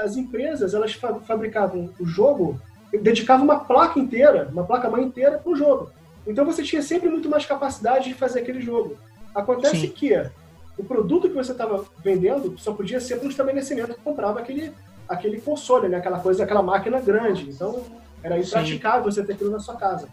[0.00, 0.92] as empresas, elas
[1.26, 2.60] fabricavam o jogo,
[2.92, 5.90] dedicavam uma placa inteira, uma placa-mãe inteira para o jogo.
[6.26, 8.96] Então você tinha sempre muito mais capacidade de fazer aquele jogo.
[9.34, 9.88] Acontece Sim.
[9.88, 10.14] que
[10.78, 14.72] o produto que você estava vendendo só podia ser para um estabelecimento que comprava aquele,
[15.08, 15.98] aquele console, né?
[15.98, 17.50] aquela coisa, aquela máquina grande.
[17.50, 17.82] Então,
[18.22, 19.20] era impraticável Sim.
[19.20, 20.08] você ter aquilo na sua casa.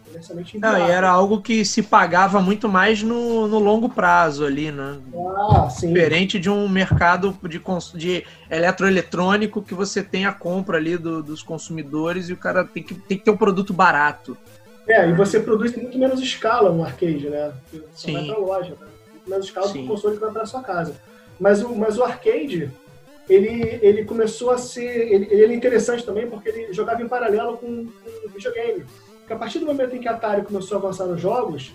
[0.55, 4.99] Não, e era algo que se pagava muito mais no, no longo prazo ali, né?
[5.37, 5.91] Ah, sim.
[5.91, 7.61] Diferente de um mercado de,
[7.95, 12.83] de eletroeletrônico que você tem a compra ali do, dos consumidores e o cara tem
[12.83, 14.37] que, tem que ter um produto barato.
[14.87, 17.53] É, e você produz muito menos escala no arcade, né?
[17.71, 18.13] Você sim.
[18.13, 18.87] vai pra loja, né?
[19.11, 19.81] Muito menos escala sim.
[19.81, 20.95] do console que vai pra sua casa.
[21.39, 22.71] Mas o, mas o arcade
[23.29, 25.11] ele, ele começou a ser.
[25.11, 28.85] Ele, ele é interessante também porque ele jogava em paralelo com, com o videogame.
[29.19, 31.73] Porque a partir do momento em que a Atari começou a avançar nos jogos,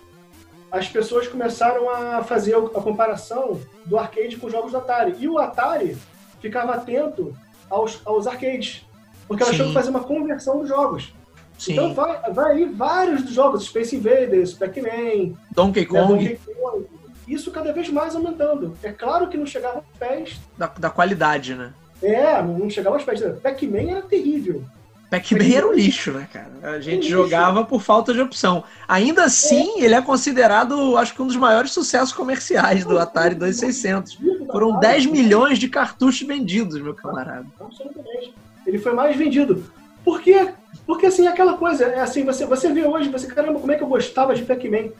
[0.70, 5.16] as pessoas começaram a fazer a comparação do arcade com os jogos do Atari.
[5.18, 5.96] E o Atari
[6.40, 7.36] ficava atento
[7.68, 8.86] aos, aos arcades,
[9.26, 11.12] porque ela achou que fazia uma conversão dos jogos.
[11.58, 11.72] Sim.
[11.72, 16.14] Então vai, vai aí vários dos jogos, Space Invaders, Pac-Man, Donkey Kong.
[16.14, 16.99] Né, Donkey Kong
[17.32, 18.76] isso cada vez mais aumentando.
[18.82, 20.40] É claro que não chegava aos pés.
[20.56, 21.72] Da, da qualidade, né?
[22.02, 23.20] É, não chegava aos pés.
[23.42, 24.64] Pac-Man era terrível.
[25.10, 26.50] Pac-Man era um lixo, né, cara?
[26.62, 28.62] A gente jogava por falta de opção.
[28.86, 29.84] Ainda assim, é.
[29.84, 34.18] ele é considerado, acho que um dos maiores sucessos comerciais do Atari 2600.
[34.50, 37.46] Foram 10 milhões de cartuchos vendidos, meu camarada.
[37.60, 38.34] Absolutamente.
[38.64, 39.64] Ele foi mais vendido.
[40.04, 40.52] Por quê?
[40.86, 43.82] Porque, assim, aquela coisa, é assim, você, você vê hoje, você, caramba, como é que
[43.82, 44.90] eu gostava de Pac-Man?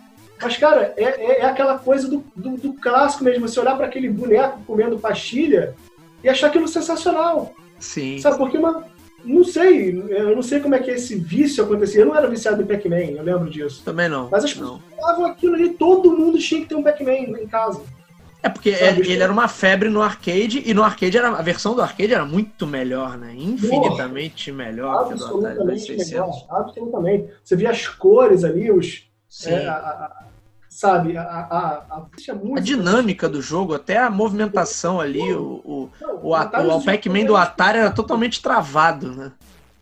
[0.42, 3.46] Mas, cara, é, é, é aquela coisa do, do, do, clássico mesmo.
[3.46, 5.74] Você olhar para aquele boneco comendo pastilha
[6.24, 7.54] e achar aquilo sensacional.
[7.78, 8.18] Sim.
[8.18, 8.84] Sabe, porque uma.
[9.22, 12.00] Não sei, eu não sei como é que esse vício acontecia.
[12.00, 13.82] Eu não era viciado em Pac-Man, eu lembro disso.
[13.84, 14.30] Também não.
[14.30, 17.82] Mas as pessoas falavam aquilo ali, todo mundo tinha que ter um Pac-Man em casa.
[18.42, 21.74] É porque Sabe, ele, era uma febre no arcade e no arcade era, a versão
[21.74, 23.34] do arcade era muito melhor, né?
[23.36, 26.10] Infinitamente Porra, melhor que do Atari 2600.
[26.10, 27.28] Melhor, absolutamente.
[27.44, 29.09] Você via as cores ali, os,
[29.46, 30.24] é, a, a,
[30.68, 31.16] sabe?
[31.16, 31.48] A, a,
[31.90, 32.06] a,
[32.56, 35.90] a, dinâmica do jogo, até a movimentação ali, o, o,
[36.22, 39.32] o, o, o Pac-Man do Atari era totalmente travado, né?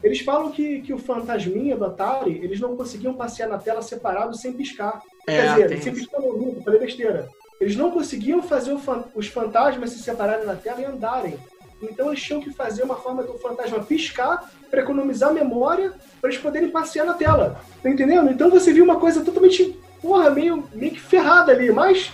[0.03, 4.37] Eles falam que, que o fantasminha do Atari, eles não conseguiam passear na tela separado
[4.37, 5.03] sem piscar.
[5.27, 7.29] É, Quer dizer, sem piscar no mundo, falei besteira.
[7.61, 8.77] Eles não conseguiam fazer
[9.15, 11.39] os fantasmas se separarem na tela e andarem.
[11.83, 16.43] Então eles tinham que fazer uma forma do fantasma piscar para economizar memória para eles
[16.43, 17.61] poderem passear na tela.
[17.83, 18.31] Tá entendendo?
[18.31, 22.13] Então você viu uma coisa totalmente porra, meio, meio que ferrada ali, mas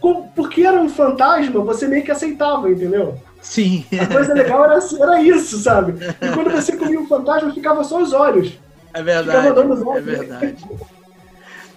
[0.00, 3.18] com, porque era um fantasma, você meio que aceitava, entendeu?
[3.40, 3.84] Sim.
[4.00, 5.94] A coisa legal era, era isso, sabe?
[6.20, 8.58] E quando você comia um fantasma, ficava só os olhos.
[8.94, 9.48] É verdade.
[9.48, 10.64] É verdade.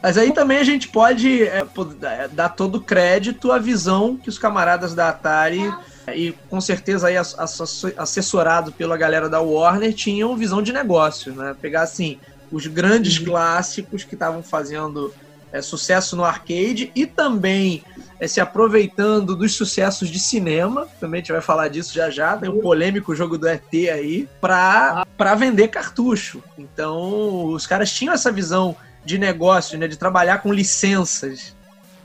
[0.01, 1.65] Mas aí também a gente pode é,
[2.03, 5.73] é, dar todo o crédito à visão que os camaradas da Atari,
[6.13, 11.55] e com certeza aí assessorado pela galera da Warner, tinham visão de negócio, né?
[11.59, 12.19] Pegar assim,
[12.51, 13.25] os grandes uhum.
[13.25, 15.13] clássicos que estavam fazendo
[15.51, 17.81] é, sucesso no arcade e também
[18.19, 22.35] é, se aproveitando dos sucessos de cinema, também a gente vai falar disso já já,
[22.35, 25.05] tem o um polêmico jogo do ET aí, para
[25.37, 26.43] vender cartucho.
[26.57, 31.54] Então, os caras tinham essa visão de negócio, né, de trabalhar com licenças.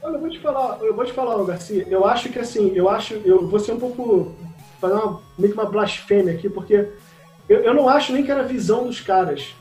[0.03, 2.89] Olha, eu vou te falar, eu vou te falar, Garcia, eu acho que assim, eu
[2.89, 4.35] acho, eu vou ser um pouco,
[4.81, 6.89] fazer uma, meio que uma blasfêmia aqui, porque
[7.49, 9.55] eu, eu não acho nem que era a visão dos caras.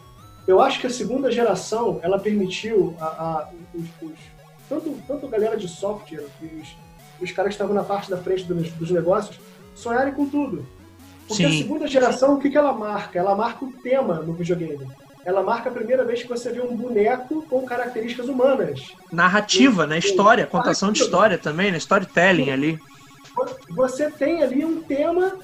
[0.48, 4.18] Eu acho que a segunda geração ela permitiu a, a os, os,
[4.68, 6.76] tanto, tanto a galera de software e os,
[7.22, 9.40] os caras que estavam na parte da frente dos, dos negócios
[9.76, 10.66] sonharem com tudo.
[11.28, 11.54] Porque Sim.
[11.54, 13.20] a segunda geração, o que, que ela marca?
[13.20, 14.88] Ela marca o tema no videogame.
[15.26, 18.94] Ela marca a primeira vez que você vê um boneco com características humanas.
[19.12, 20.00] Narrativa, né?
[20.00, 21.78] História, contação de história também, né?
[21.78, 22.80] Storytelling ali.
[23.70, 25.38] Você tem ali um tema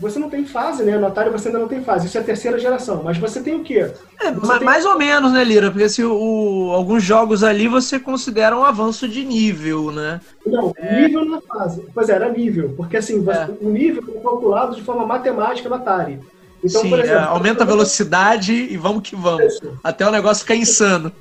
[0.00, 0.96] você não tem fase, né?
[0.96, 2.06] No Atari você ainda não tem fase.
[2.06, 3.02] Isso é a terceira geração.
[3.02, 3.90] Mas você tem o quê?
[4.20, 4.64] É, tem...
[4.64, 5.70] Mais ou menos, né, Lira?
[5.72, 10.20] Porque se o, alguns jogos ali você considera um avanço de nível, né?
[10.46, 11.02] Não, é...
[11.02, 11.84] nível na fase.
[11.92, 12.74] Pois é, era nível.
[12.76, 13.48] Porque assim, você, é.
[13.60, 16.20] o nível é calculado de forma matemática no Atari.
[16.62, 19.54] Então, Sim, por exemplo, é, aumenta a velocidade e vamos que vamos.
[19.54, 19.78] Isso.
[19.82, 21.12] Até o negócio ficar insano.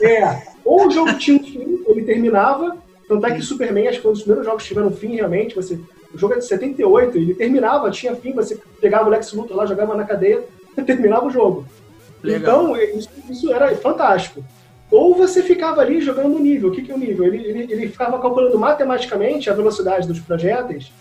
[0.00, 0.42] É.
[0.64, 2.76] Ou o jogo tinha um fim, ele terminava.
[3.06, 5.54] Tanto é que Superman, acho que foi um dos primeiros jogos que tiveram fim realmente.
[5.54, 5.78] Você
[6.14, 9.66] o jogo é de 78, ele terminava, tinha fim, você pegava o Lex Luthor lá,
[9.66, 10.44] jogava na cadeia,
[10.86, 11.66] terminava o jogo.
[12.22, 12.76] Legal.
[12.76, 14.44] Então, isso, isso, era fantástico.
[14.90, 16.68] Ou você ficava ali jogando no nível.
[16.68, 17.24] O que, que é o nível?
[17.26, 20.92] Ele, ele, ele ficava calculando matematicamente a velocidade dos projéteis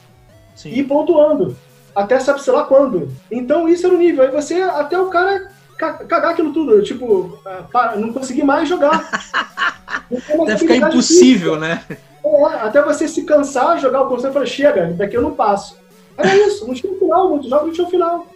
[0.56, 0.72] Sim.
[0.74, 1.56] e pontuando.
[1.96, 3.12] Até sabe sei lá quando.
[3.30, 4.24] Então, isso era o nível.
[4.24, 6.82] Aí você, até o cara cagar aquilo tudo.
[6.84, 7.40] Tipo,
[7.74, 9.10] ah, não conseguir mais jogar.
[10.46, 11.60] Deve ficar impossível, difícil.
[11.60, 11.84] né?
[12.24, 15.78] É, até você se cansar, jogar o controle e falar, chega, daqui eu não passo.
[16.18, 18.28] Era isso, não tinha final, muitos jogos não tinham final.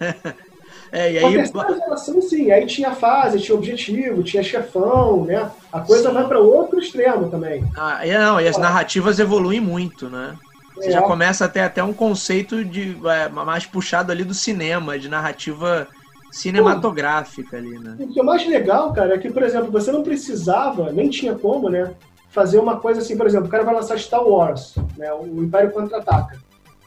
[0.92, 1.32] É, e aí...
[1.32, 5.50] geração, sim, aí tinha fase, tinha objetivo, tinha chefão, né?
[5.72, 6.14] A coisa sim.
[6.14, 7.64] vai para outro extremo também.
[7.76, 10.36] Ah, não, e as narrativas evoluem muito, né?
[10.76, 10.92] Você é.
[10.92, 15.08] já começa a ter até um conceito de é, mais puxado ali do cinema, de
[15.08, 15.88] narrativa
[16.32, 17.96] cinematográfica ali, né?
[17.98, 21.34] O que é mais legal, cara, é que, por exemplo, você não precisava, nem tinha
[21.34, 21.94] como, né?
[22.28, 25.12] Fazer uma coisa assim, por exemplo, o cara vai lançar Star Wars, né?
[25.12, 26.38] O Império Contra-Ataca.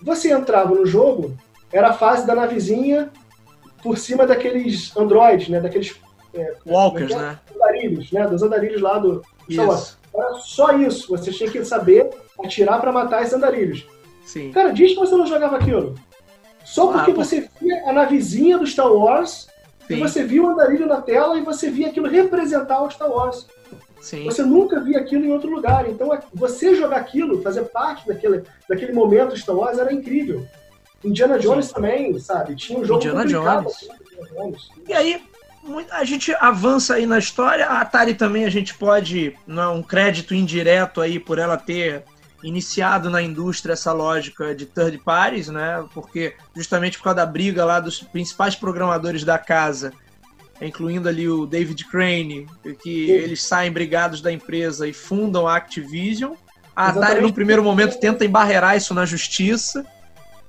[0.01, 1.33] Você entrava no jogo,
[1.71, 3.09] era a fase da navezinha
[3.81, 5.61] por cima daqueles androids, né?
[5.61, 5.95] Daqueles.
[6.33, 7.17] É, Walkers, é?
[7.17, 7.39] né?
[7.55, 8.27] Andarilhos, né?
[8.27, 9.97] Dos andarilhos lá do Star Wars.
[10.17, 11.09] Era só isso.
[11.09, 12.09] Você tinha que saber
[12.43, 13.85] atirar para matar esses andarilhos.
[14.25, 14.51] Sim.
[14.51, 15.95] Cara, diz que você não jogava aquilo.
[16.65, 19.47] Só ah, porque ah, você via a navezinha do Star Wars,
[19.87, 19.95] Sim.
[19.95, 23.47] e você via o andarilho na tela e você via aquilo representar o Star Wars.
[24.01, 24.25] Sim.
[24.25, 25.89] Você nunca via aquilo em outro lugar.
[25.89, 30.45] Então, é, você jogar aquilo, fazer parte daquele, daquele momento Star Wars era incrível.
[31.03, 31.73] Indiana Jones Sim.
[31.73, 32.55] também, sabe?
[32.55, 33.89] Tinha um jogo Indiana Jones.
[34.33, 34.69] Jones.
[34.87, 35.21] E aí,
[35.91, 37.65] a gente avança aí na história.
[37.65, 42.03] A Atari também a gente pode, não é um crédito indireto aí por ela ter
[42.43, 45.83] iniciado na indústria essa lógica de third parties, né?
[45.93, 49.91] Porque justamente por causa da briga lá dos principais programadores da casa
[50.61, 52.47] incluindo ali o David Crane,
[52.81, 56.33] que eles saem brigados da empresa e fundam a Activision.
[56.75, 59.85] A Atari, no primeiro momento, tenta embarrear isso na justiça.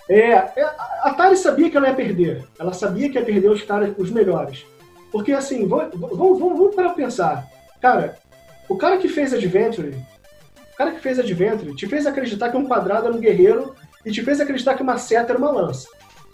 [0.09, 2.45] É, é, a Atari sabia que ela ia perder.
[2.59, 4.65] Ela sabia que ia perder os caras, os melhores.
[5.11, 7.47] Porque, assim, vamos, vamos, vamos para pensar.
[7.81, 8.19] Cara,
[8.69, 9.97] o cara que fez Adventure,
[10.73, 14.11] o cara que fez Adventure, te fez acreditar que um quadrado era um guerreiro e
[14.11, 15.89] te fez acreditar que uma seta era uma lança.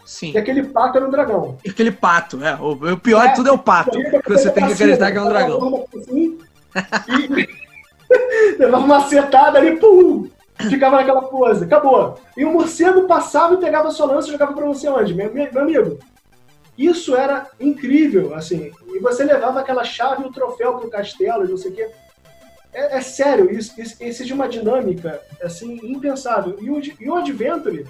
[0.04, 0.32] Sim.
[0.32, 1.56] E aquele pato era um dragão.
[1.64, 2.54] E aquele pato, é.
[2.60, 3.90] O, pior é, de tudo é o pato.
[3.90, 5.86] Que você tem que acreditar que é um dragão.
[5.96, 6.38] Assim,
[7.08, 10.28] e levava uma setada ali, pum!
[10.68, 12.18] Ficava naquela pose, acabou.
[12.36, 15.32] E o morcego passava e pegava a sua lança e jogava pra você onde, meu,
[15.32, 15.98] meu amigo?
[16.76, 18.72] Isso era incrível, assim.
[18.88, 21.88] E você levava aquela chave e o troféu pro castelo e não sei o quê.
[22.72, 26.56] É, é sério, isso, isso, isso de uma dinâmica, assim, impensável.
[26.60, 27.86] E o, e o Adventure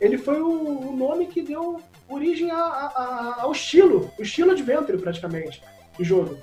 [0.00, 4.98] ele foi o, o nome que deu origem a, a, ao estilo, o estilo Adventure,
[4.98, 5.62] praticamente,
[5.96, 6.38] do jogo.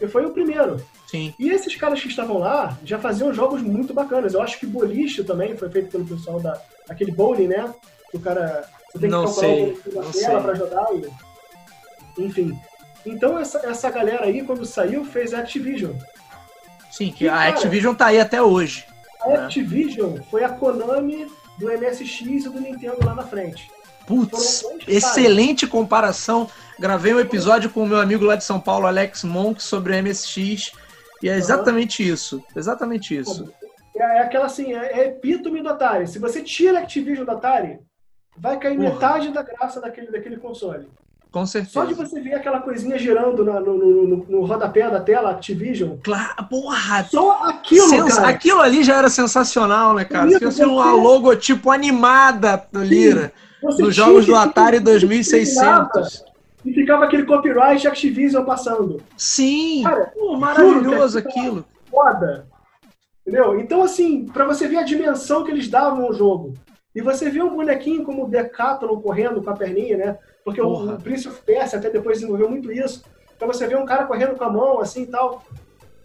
[0.00, 0.82] E foi o primeiro.
[1.06, 1.34] Sim.
[1.38, 4.34] E esses caras que estavam lá já faziam jogos muito bacanas.
[4.34, 7.74] Eu acho que Boliche também foi feito pelo pessoal da aquele bowling, né?
[8.12, 10.86] o cara você tem que não sei, uma tela para jogar.
[10.94, 12.58] E, enfim.
[13.04, 15.92] Então essa, essa galera aí, quando saiu, fez a Activision.
[16.90, 18.84] Sim, que e, a cara, Activision tá aí até hoje.
[19.20, 19.36] A né?
[19.36, 21.26] Activision foi a Konami
[21.58, 23.70] do MSX e do Nintendo lá na frente.
[24.06, 26.48] Putz, excelente comparação.
[26.78, 30.02] Gravei um episódio com o meu amigo lá de São Paulo, Alex Monk, sobre o
[30.02, 30.72] MSX.
[31.22, 32.14] E é exatamente uhum.
[32.14, 32.44] isso.
[32.56, 33.52] Exatamente isso.
[33.94, 36.06] É, é aquela assim, é, é epítome do Atari.
[36.06, 37.80] Se você tira a Activision do Atari,
[38.40, 38.90] vai cair Porra.
[38.90, 40.86] metade da graça daquele, daquele console.
[41.30, 41.72] Com certeza.
[41.72, 45.96] Só de você ver aquela coisinha girando no, no, no, no rodapé da tela, Activision.
[46.02, 47.04] Claro, porra!
[47.04, 48.28] Só aquilo, Sens cara.
[48.28, 50.26] Aquilo ali já era sensacional, né, cara?
[50.26, 50.64] Tinha você...
[50.64, 53.30] uma logotipo animada do Lira.
[53.62, 56.24] nos jogos do Atari 2600.
[56.64, 59.02] E ficava aquele copyright Activision passando.
[59.16, 59.82] Sim!
[59.84, 61.64] Cara, Pô, maravilhoso aquilo.
[61.90, 62.46] Foda.
[63.20, 63.60] Entendeu?
[63.60, 66.54] Então, assim, para você ver a dimensão que eles davam ao jogo.
[66.98, 70.18] E você vê um bonequinho como o Decathlon correndo com a perninha, né?
[70.44, 70.94] Porque Porra.
[70.94, 73.04] o Prince of Persia até depois desenvolveu muito isso.
[73.36, 75.44] Então você vê um cara correndo com a mão, assim e tal.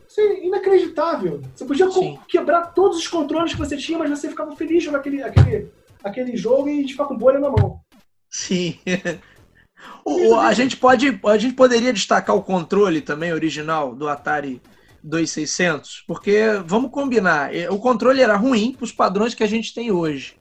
[0.07, 1.41] Isso é inacreditável.
[1.55, 2.19] Você podia Sim.
[2.27, 5.71] quebrar todos os controles que você tinha, mas você ficava feliz com aquele, aquele,
[6.03, 7.81] aquele jogo e de ficar com bolha na mão.
[8.29, 8.77] Sim.
[10.05, 14.61] o, a, gente pode, a gente poderia destacar o controle também original do Atari
[15.01, 19.91] 2600, porque vamos combinar, o controle era ruim para os padrões que a gente tem
[19.91, 20.35] hoje.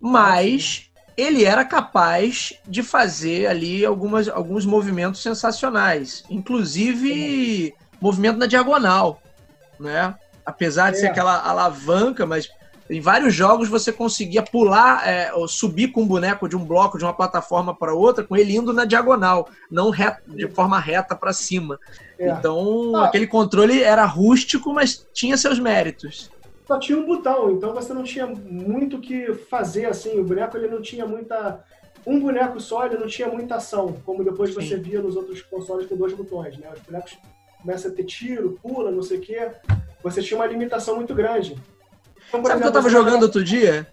[0.00, 9.22] Mas ele era capaz de fazer ali algumas, alguns movimentos sensacionais, inclusive movimento na diagonal,
[9.78, 10.14] né?
[10.44, 11.00] Apesar de é.
[11.00, 12.48] ser aquela alavanca, mas
[12.88, 16.98] em vários jogos você conseguia pular, é, ou subir com um boneco de um bloco
[16.98, 21.14] de uma plataforma para outra, com ele indo na diagonal, não reta, de forma reta
[21.14, 21.78] para cima.
[22.18, 22.30] É.
[22.30, 23.06] Então, ah.
[23.06, 26.30] aquele controle era rústico, mas tinha seus méritos
[26.70, 30.56] só tinha um botão, então você não tinha muito o que fazer, assim, o boneco
[30.56, 31.64] ele não tinha muita
[32.06, 34.60] um boneco só ele não tinha muita ação, como depois Sim.
[34.60, 36.68] você via nos outros consoles com dois botões, né?
[36.72, 37.18] Os bonecos
[37.60, 39.50] começam a ter tiro, pula, não sei o quê.
[40.02, 41.58] Você tinha uma limitação muito grande.
[42.28, 43.86] Então, Sabe o que eu tava jogando outro dia?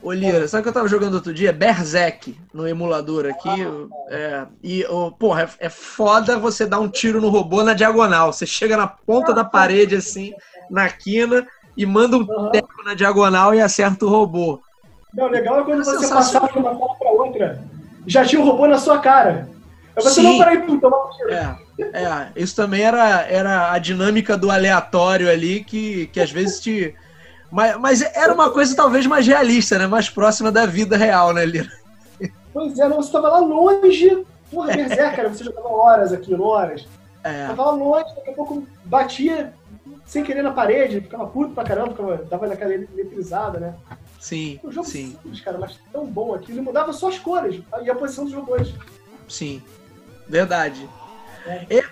[0.00, 1.52] Ô Lira, sabe o que eu tava jogando outro dia?
[1.52, 3.48] Berserk no emulador aqui.
[3.48, 7.74] Ah, é, e, oh, porra, é, é foda você dar um tiro no robô na
[7.74, 8.32] diagonal.
[8.32, 10.32] Você chega na ponta da parede, assim,
[10.70, 11.46] na quina,
[11.76, 12.50] e manda um uhum.
[12.50, 14.60] teco na diagonal e acerta o robô.
[15.14, 17.62] Não, legal é quando é você passava de uma tela para outra,
[18.06, 19.48] já tinha o robô na sua cara.
[19.96, 20.22] Aí você Sim.
[20.22, 21.30] não para aí tomar um tiro.
[21.30, 26.60] É, é, isso também era, era a dinâmica do aleatório ali, que, que às vezes
[26.60, 26.94] te.
[27.50, 29.86] Mas, mas era uma coisa talvez mais realista, né?
[29.86, 31.70] Mais próxima da vida real, né, Lira?
[32.52, 34.24] Pois é, não, você estava lá longe.
[34.50, 36.86] Porra, Berserk, cara, você jogava horas aquilo, horas.
[37.24, 37.46] É.
[37.46, 39.54] Tava lá longe, daqui a pouco batia
[40.12, 43.74] sem querer na parede, ficava puto pra caramba, ficava, dava naquela eletrizada, né?
[44.20, 45.12] Sim, um jogo sim.
[45.12, 46.58] simples, cara, mas tão bom aquilo.
[46.58, 48.74] Ele mudava só as cores e a posição dos robôs.
[49.26, 49.62] Sim,
[50.28, 50.86] verdade.
[51.46, 51.66] É.
[51.70, 51.84] E,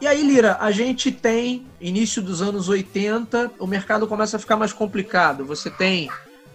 [0.00, 4.56] e aí, Lira, a gente tem, início dos anos 80, o mercado começa a ficar
[4.56, 5.44] mais complicado.
[5.44, 6.10] Você tem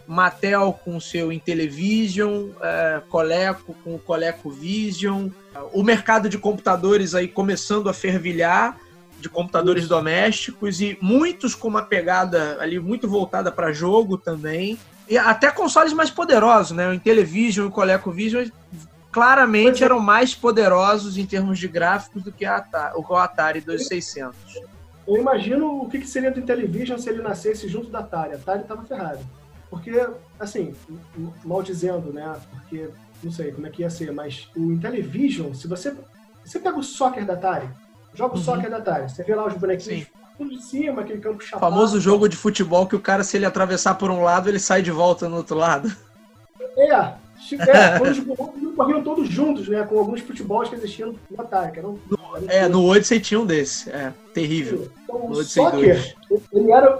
[0.05, 5.29] Mattel com o seu Intellivision, é, Coleco com o ColecoVision,
[5.71, 8.77] o mercado de computadores aí começando a fervilhar,
[9.25, 14.77] de computadores domésticos e muitos com uma pegada ali muito voltada para jogo também
[15.09, 16.87] e até consoles mais poderosos, né?
[16.87, 18.47] O Intellivision e o ColecoVision
[19.11, 19.85] claramente é.
[19.85, 24.37] eram mais poderosos em termos de gráficos do que Atari, o Atari 2600.
[25.07, 28.33] Eu imagino o que seria do Intellivision se ele nascesse junto da Atari.
[28.33, 29.21] A Atari estava ferrada.
[29.71, 30.07] Porque,
[30.39, 30.75] assim,
[31.43, 32.35] mal dizendo, né?
[32.51, 32.89] Porque
[33.23, 35.95] não sei como é que ia ser, mas o Intellivision, se você.
[36.43, 37.67] Você pega o soccer da Atari,
[38.15, 38.43] joga o uhum.
[38.43, 40.07] soccer da Atari, você vê lá os bonequinhos
[40.37, 41.71] tudo de cima, aquele campo chapado.
[41.71, 44.81] Famoso jogo de futebol que o cara, se ele atravessar por um lado, ele sai
[44.81, 45.91] de volta no outro lado.
[46.77, 47.15] É, é
[47.99, 49.83] quando os corriam todos juntos, né?
[49.83, 51.77] Com alguns futebols que existiam no Atari.
[51.77, 53.89] Eram, no, é, no Odyssey tinha um desse.
[53.89, 54.89] É, terrível.
[55.03, 56.15] Então, o Soccer,
[56.51, 56.99] ele era,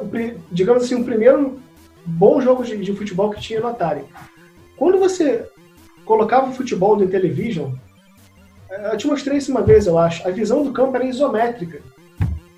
[0.52, 1.60] digamos assim, o primeiro
[2.06, 4.04] bom jogo de, de futebol que tinha no Atari.
[4.78, 5.46] Quando você
[6.06, 7.76] colocava o futebol no Intellivision, é,
[8.70, 10.28] eu te mostrei isso uma vez, eu acho.
[10.28, 11.82] A visão do campo era isométrica.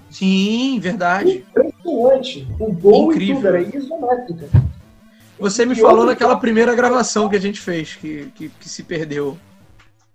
[0.09, 1.45] Sim, verdade.
[1.49, 2.47] Impressionante.
[2.59, 3.35] O gol Incrível.
[3.35, 4.49] e tudo era isométrica.
[5.39, 8.83] Você me e falou naquela primeira gravação que a gente fez, que, que, que se
[8.83, 9.37] perdeu.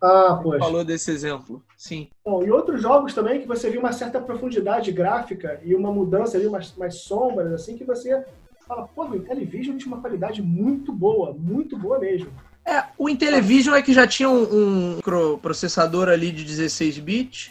[0.03, 0.59] Ah, poxa.
[0.59, 2.09] Falou desse exemplo, sim.
[2.25, 6.37] Bom, e outros jogos também que você viu uma certa profundidade gráfica e uma mudança
[6.37, 8.25] ali, umas, umas sombras, assim, que você
[8.67, 12.33] fala, pô, o Intellivision tinha uma qualidade muito boa, muito boa mesmo.
[12.65, 17.51] É, o Intellivision é que já tinha um, um processador ali de 16 bits?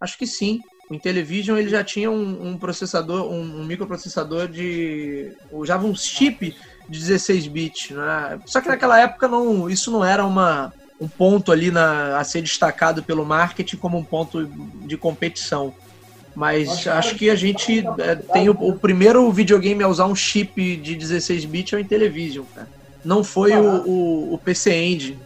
[0.00, 0.60] Acho que sim.
[0.88, 5.32] O Intellivision ele já tinha um, um processador, um, um, microprocessador de.
[5.50, 6.54] usava um chip
[6.88, 8.38] de 16 bits, né?
[8.44, 12.42] Só que naquela época não, isso não era uma, um ponto ali na, a ser
[12.42, 14.46] destacado pelo marketing como um ponto
[14.86, 15.74] de competição.
[16.34, 20.76] Mas acho que a gente é, tem o, o, primeiro videogame a usar um chip
[20.76, 22.68] de 16 bits é o Intellivision, cara.
[23.04, 25.18] Não foi o, o, o PC Engine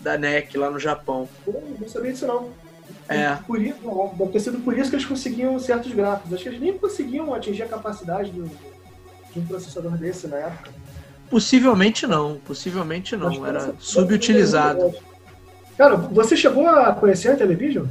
[0.00, 1.28] da NEC lá no Japão.
[1.46, 2.50] não sabia disso não.
[3.08, 3.36] É.
[3.46, 3.78] Por isso,
[4.16, 6.32] deve ter sido por isso que eles conseguiam certos gráficos.
[6.32, 10.70] Acho que eles nem conseguiam atingir a capacidade de um processador desse na época.
[11.30, 13.44] Possivelmente não, possivelmente não.
[13.44, 14.94] Era subutilizado.
[15.76, 17.86] Cara, você chegou a conhecer a Television?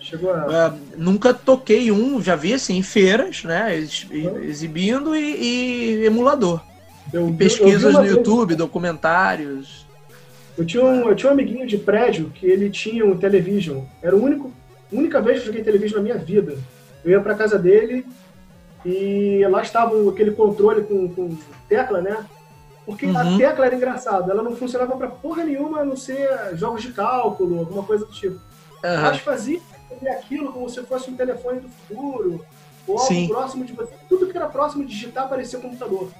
[0.00, 0.70] Chegou a...
[0.70, 3.76] Uh, nunca toquei um, já vi assim, em feiras, né?
[3.76, 6.62] Exibindo e, e emulador.
[7.12, 8.58] Eu, pesquisas eu no YouTube, vez...
[8.58, 9.86] documentários.
[10.56, 13.84] Eu tinha, um, eu tinha um amiguinho de prédio que ele tinha um Television.
[14.02, 14.52] Era o único,
[14.92, 16.58] a única vez que eu joguei Television na minha vida.
[17.04, 18.04] Eu ia pra casa dele
[18.84, 21.36] e lá estava aquele controle com, com
[21.68, 22.24] tecla, né?
[22.84, 23.18] Porque uhum.
[23.18, 26.92] a tecla era engraçada, ela não funcionava para porra nenhuma a não ser jogos de
[26.92, 28.36] cálculo, alguma coisa do tipo.
[28.36, 29.00] Uhum.
[29.02, 29.60] Mas fazia
[30.10, 32.44] aquilo como se fosse um telefone do futuro,
[32.86, 33.28] ou algo Sim.
[33.28, 33.92] próximo de você.
[34.08, 36.10] Tudo que era próximo de digitar parecia computador.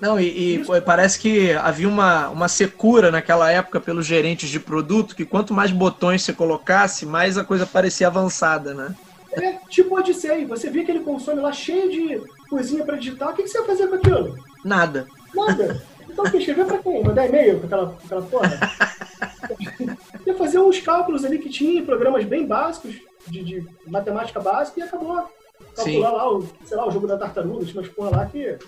[0.00, 5.14] Não, e, e parece que havia uma, uma secura naquela época pelos gerentes de produto,
[5.14, 8.94] que quanto mais botões você colocasse, mais a coisa parecia avançada, né?
[9.32, 13.42] É, tipo Odyssey, você via aquele console lá cheio de coisinha para digitar, o que,
[13.42, 14.38] que você ia fazer com aquilo?
[14.64, 15.06] Nada.
[15.34, 15.82] Nada.
[16.08, 17.02] Então, que escrever pra quem?
[17.02, 18.60] Mandar e-mail com aquela, com aquela porra?
[20.26, 22.94] Ia fazer uns cálculos ali que tinha, programas bem básicos,
[23.26, 25.28] de, de matemática básica, e acabou.
[25.74, 26.16] Calcular Sim.
[26.16, 28.58] lá, o, sei lá, o jogo da tartaruga, umas porra lá que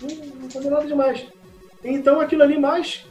[0.00, 1.26] não, não fazia nada demais.
[1.84, 3.06] Então aquilo ali mais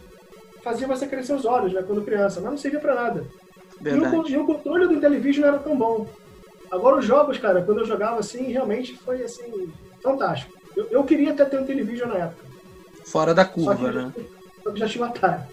[0.64, 3.26] fazia você crescer os olhos, né, quando criança, mas não servia pra nada.
[3.84, 6.08] E o, e o, controle do Intellivision não era tão bom.
[6.72, 9.72] Agora os jogos, cara, quando eu jogava assim, realmente foi assim,
[10.02, 10.54] fantástico.
[10.76, 12.44] Eu, eu queria até ter um Intellivision na época.
[13.06, 14.12] Fora da curva, né?
[14.66, 15.44] Eu já tinha um Atari.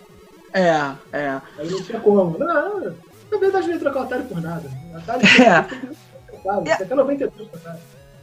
[0.55, 0.68] É,
[1.12, 1.40] é.
[1.59, 2.38] Aí não tinha como.
[2.38, 2.95] Não,
[3.30, 4.70] na verdade não ia trocar o Atari por nada.
[4.93, 6.11] O Atari é.
[6.49, 7.78] Até 92 Atari.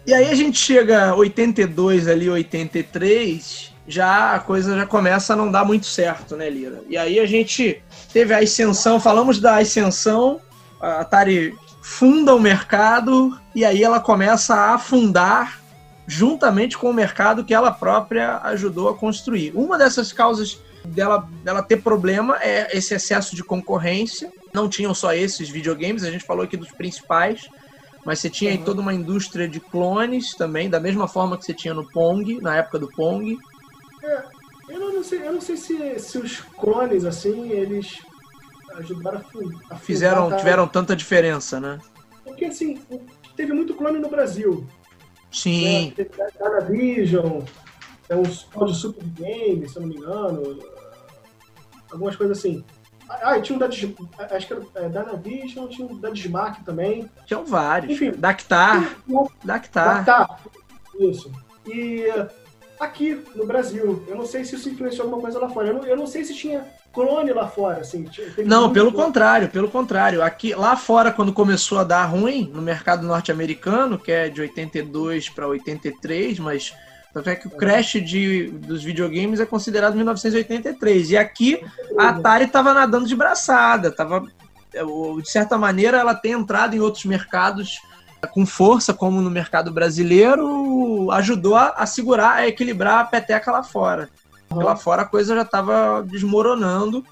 [0.06, 5.52] E aí a gente chega 82 ali, 83, já a coisa já começa a não
[5.52, 6.82] dar muito certo, né, Lira?
[6.90, 10.40] E aí a gente teve a ascensão, falamos da ascensão,
[10.80, 15.60] a Atari funda o mercado e aí ela começa a afundar
[16.08, 19.52] juntamente com o mercado que ela própria ajudou a construir.
[19.54, 24.32] Uma dessas causas dela, dela ter problema é esse excesso de concorrência.
[24.54, 27.48] Não tinham só esses videogames, a gente falou aqui dos principais,
[28.06, 31.54] mas você tinha aí toda uma indústria de clones também, da mesma forma que você
[31.54, 33.38] tinha no Pong, na época do Pong.
[34.04, 34.24] É,
[34.70, 37.98] eu não sei, eu não sei se, se os clones, assim, eles
[38.76, 39.22] ajudaram
[39.70, 41.80] a, a Fizeram, tiveram tanta diferença, né?
[42.24, 42.80] Porque, assim,
[43.36, 44.66] teve muito clone no Brasil.
[45.32, 45.94] Sim.
[45.98, 46.06] Né?
[46.38, 47.42] Dynavision,
[48.10, 50.60] é de Super Game, se eu não me engano.
[51.92, 52.64] Algumas coisas assim.
[53.10, 57.10] Ah, e tinha um da acho que era é, tinha um da Dismark também.
[57.26, 57.94] Tinham vários.
[57.94, 58.12] Enfim.
[58.12, 58.96] Dactar.
[59.44, 60.04] Dactar.
[60.04, 60.40] Dactar.
[61.00, 61.32] Isso.
[61.66, 62.06] E
[62.80, 64.06] aqui no Brasil.
[64.08, 65.68] Eu não sei se isso influenciou alguma coisa lá fora.
[65.68, 68.06] Eu não, eu não sei se tinha clone lá fora, assim.
[68.46, 69.06] Não, pelo clone.
[69.06, 70.24] contrário, pelo contrário.
[70.24, 75.30] Aqui, lá fora, quando começou a dar ruim, no mercado norte-americano, que é de 82
[75.30, 76.74] para 83, mas
[77.20, 81.12] tanto é que o crash de, dos videogames é considerado 1983.
[81.12, 81.62] E aqui
[81.98, 87.04] a Atari estava nadando de braçada, tava, de certa maneira ela tem entrado em outros
[87.04, 87.82] mercados
[88.32, 93.64] com força, como no mercado brasileiro, ajudou a, a segurar, a equilibrar a peteca lá
[93.64, 94.10] fora.
[94.50, 94.62] Uhum.
[94.62, 97.06] Lá fora a coisa já estava desmoronando.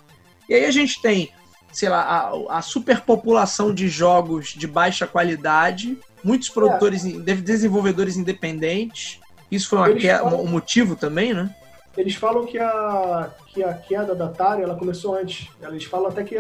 [0.49, 1.32] E aí a gente tem,
[1.72, 7.36] sei lá, a, a superpopulação de jogos de baixa qualidade, muitos produtores, é.
[7.36, 9.20] desenvolvedores independentes.
[9.51, 11.53] Isso foi uma falam, um motivo também, né?
[11.97, 15.49] Eles falam que a, que a queda da Atari ela começou antes.
[15.61, 16.39] Eles falam até que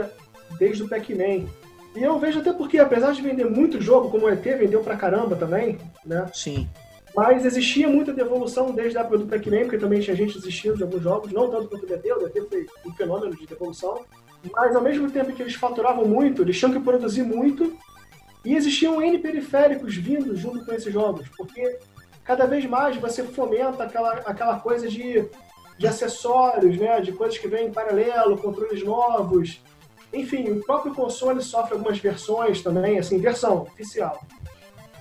[0.59, 1.47] desde o Pac-Man
[1.97, 4.95] e eu vejo até porque, apesar de vender muito jogo, como o ET vendeu pra
[4.95, 6.29] caramba também, né?
[6.31, 6.69] Sim.
[7.15, 10.83] Mas existia muita devolução desde a época do Pac-Man, porque também tinha gente desistindo de
[10.83, 14.05] alguns jogos, não tanto quanto o ET, o ET foi um fenômeno de devolução.
[14.53, 17.75] Mas ao mesmo tempo que eles faturavam muito, eles tinham que produzir muito,
[18.45, 21.79] e existiam N periféricos vindo junto com esses jogos, porque
[22.27, 25.25] cada vez mais você fomenta aquela, aquela coisa de,
[25.77, 26.99] de acessórios, né?
[26.99, 29.61] De coisas que vêm em paralelo, controles novos,
[30.13, 34.21] enfim, o próprio console sofre algumas versões também, assim, versão oficial.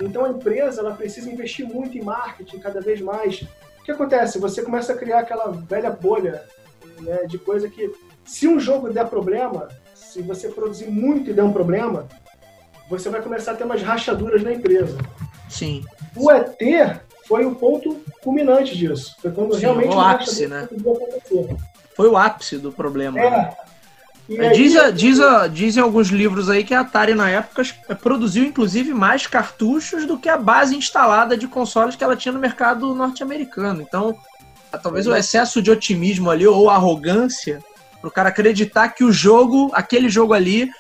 [0.01, 3.43] Então a empresa ela precisa investir muito em marketing cada vez mais.
[3.81, 4.39] O que acontece?
[4.39, 6.45] Você começa a criar aquela velha bolha
[7.01, 7.93] né, de coisa que,
[8.24, 12.07] se um jogo der problema, se você produzir muito e der um problema,
[12.91, 14.99] você vai começar a ter umas rachaduras na empresa.
[15.49, 15.85] Sim.
[16.14, 16.61] O ET
[17.27, 19.16] foi o ponto culminante disso.
[19.20, 20.68] Foi quando Sim, realmente o ápice, né?
[21.95, 23.18] Foi o ápice do problema.
[23.18, 23.57] É, né?
[24.29, 25.18] É, diz, diz,
[25.53, 27.62] dizem alguns livros aí que a Atari, na época,
[28.01, 32.41] produziu inclusive mais cartuchos do que a base instalada de consoles que ela tinha no
[32.41, 33.83] mercado norte-americano.
[33.83, 34.16] Então,
[34.83, 37.62] talvez o excesso de otimismo ali ou arrogância
[38.01, 40.70] para o cara acreditar que o jogo, aquele jogo ali,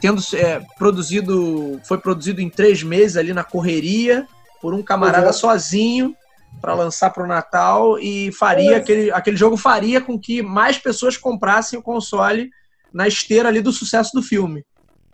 [0.00, 4.26] tendo é, produzido, foi produzido em três meses ali na correria
[4.64, 6.16] por um camarada sozinho
[6.58, 11.18] para lançar para o Natal e faria aquele, aquele jogo faria com que mais pessoas
[11.18, 12.48] comprassem o console
[12.90, 14.64] na esteira ali do sucesso do filme.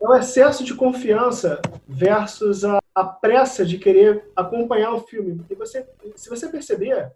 [0.01, 5.35] É o excesso de confiança versus a, a pressa de querer acompanhar o filme.
[5.35, 5.85] Porque você,
[6.15, 7.11] se você perceber,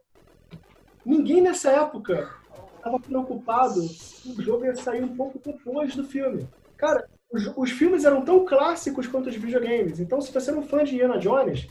[1.06, 2.30] ninguém nessa época
[2.78, 6.48] estava preocupado se o jogo ia sair um pouco depois do filme.
[6.76, 10.00] Cara, os, os, filmes eram tão clássicos quanto os videogames.
[10.00, 11.68] Então, se você era um fã de Indiana Jones,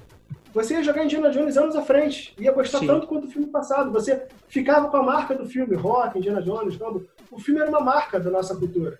[0.53, 2.35] você ia jogar Indiana Jones anos à frente.
[2.39, 2.87] Ia gostar Sim.
[2.87, 3.91] tanto quanto o filme passado.
[3.91, 7.81] Você ficava com a marca do filme, rock, Indiana Jones, Rambo o filme era uma
[7.81, 8.99] marca da nossa cultura.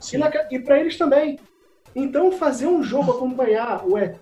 [0.00, 0.20] Sim.
[0.50, 1.38] E, e para eles também.
[1.94, 4.20] Então, fazer um jogo acompanhar o ET,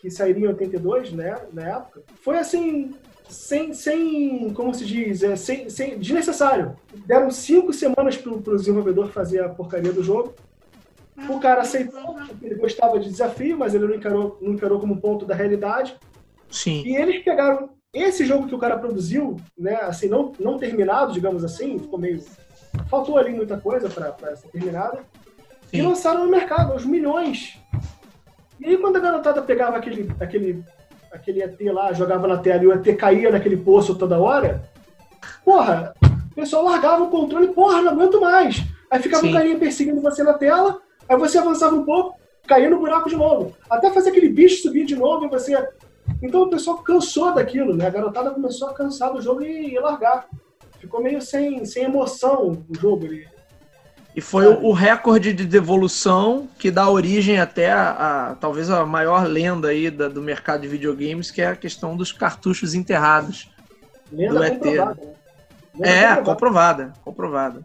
[0.00, 2.94] que sairia em 82, né, na época, foi assim,
[3.28, 6.76] sem, sem como se diz, é, sem, sem, desnecessário.
[7.06, 10.34] Deram cinco semanas para o desenvolvedor fazer a porcaria do jogo.
[11.28, 15.24] O cara aceitou, ele gostava de desafio, mas ele não encarou, não encarou como ponto
[15.24, 15.96] da realidade.
[16.50, 16.82] Sim.
[16.84, 21.44] E eles pegaram esse jogo que o cara produziu, né, assim, não, não terminado, digamos
[21.44, 22.22] assim, ficou meio
[22.88, 24.98] faltou ali muita coisa para ser terminada.
[25.70, 25.78] Sim.
[25.78, 27.58] E lançaram no mercado, aos milhões.
[28.60, 30.64] E aí quando a garotada pegava aquele, aquele,
[31.10, 34.62] aquele ET lá, jogava na tela e o ET caía naquele poço toda hora,
[35.44, 35.94] porra,
[36.30, 38.62] o pessoal largava o controle, porra, não aguento mais.
[38.90, 39.30] Aí ficava Sim.
[39.30, 43.16] um carinha perseguindo você na tela, aí você avançava um pouco, caía no buraco de
[43.16, 43.54] novo.
[43.70, 45.56] Até fazer aquele bicho subir de novo e você.
[46.22, 47.86] Então o pessoal cansou daquilo, né?
[47.86, 50.28] A garotada começou a cansar do jogo e, e largar
[50.82, 53.06] ficou meio sem, sem emoção o jogo.
[53.06, 53.28] Ele,
[54.16, 58.84] E foi o, o recorde de devolução que dá origem até a, a talvez a
[58.84, 63.48] maior lenda aí da, do mercado de videogames, que é a questão dos cartuchos enterrados.
[64.10, 64.64] Lenda do ET.
[65.74, 66.02] Né?
[66.02, 67.64] é, comprovada, comprovada.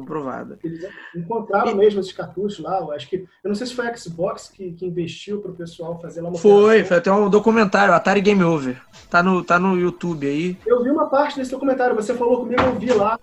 [0.00, 0.58] Comprovada.
[0.62, 0.84] Eles
[1.14, 1.74] encontraram e...
[1.74, 2.78] mesmo esses cartuchos lá.
[2.80, 3.16] Eu acho que.
[3.16, 6.28] Eu não sei se foi a Xbox que, que investiu para o pessoal fazer lá
[6.28, 8.80] uma Foi, foi até um documentário, Atari Game Over.
[9.10, 10.58] Tá no, tá no YouTube aí.
[10.66, 13.18] Eu vi uma parte desse documentário, você falou comigo, eu vi lá.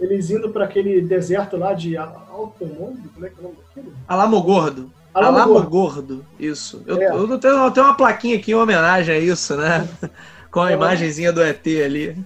[0.00, 3.92] Eles indo para aquele deserto lá de Altomundo, como é que é o nome daquilo?
[4.08, 4.90] Alamogordo.
[5.12, 6.82] Alamogordo, isso.
[6.86, 7.10] Eu, é.
[7.10, 9.86] eu, tenho, eu tenho uma plaquinha aqui em homenagem a isso, né?
[10.50, 10.74] Com a é.
[10.74, 12.16] imagenzinha do ET ali.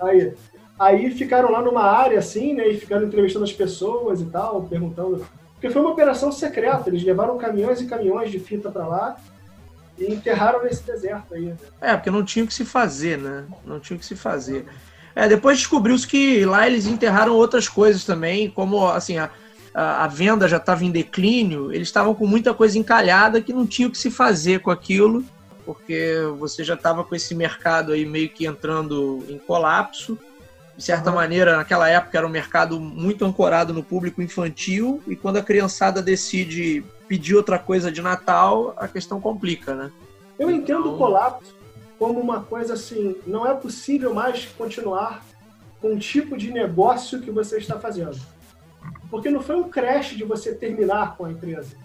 [0.00, 0.32] Aí,
[0.80, 2.66] Aí ficaram lá numa área assim, né?
[2.66, 5.26] E ficaram entrevistando as pessoas e tal, perguntando.
[5.52, 9.16] Porque foi uma operação secreta, eles levaram caminhões e caminhões de fita para lá
[9.98, 11.44] e enterraram nesse deserto aí.
[11.44, 11.56] Né?
[11.82, 13.44] É, porque não tinha o que se fazer, né?
[13.62, 14.64] Não tinha o que se fazer.
[15.14, 19.28] É, depois descobriu-se que lá eles enterraram outras coisas também, como assim, a,
[19.74, 23.66] a, a venda já estava em declínio, eles estavam com muita coisa encalhada que não
[23.66, 25.22] tinha o que se fazer com aquilo,
[25.66, 30.18] porque você já estava com esse mercado aí meio que entrando em colapso
[30.80, 35.36] de certa maneira, naquela época era um mercado muito ancorado no público infantil e quando
[35.36, 39.90] a criançada decide pedir outra coisa de Natal, a questão complica, né?
[40.38, 40.94] Eu entendo então...
[40.94, 41.54] o colapso
[41.98, 45.22] como uma coisa assim, não é possível mais continuar
[45.82, 48.18] com o tipo de negócio que você está fazendo.
[49.10, 51.76] Porque não foi um crash de você terminar com a empresa,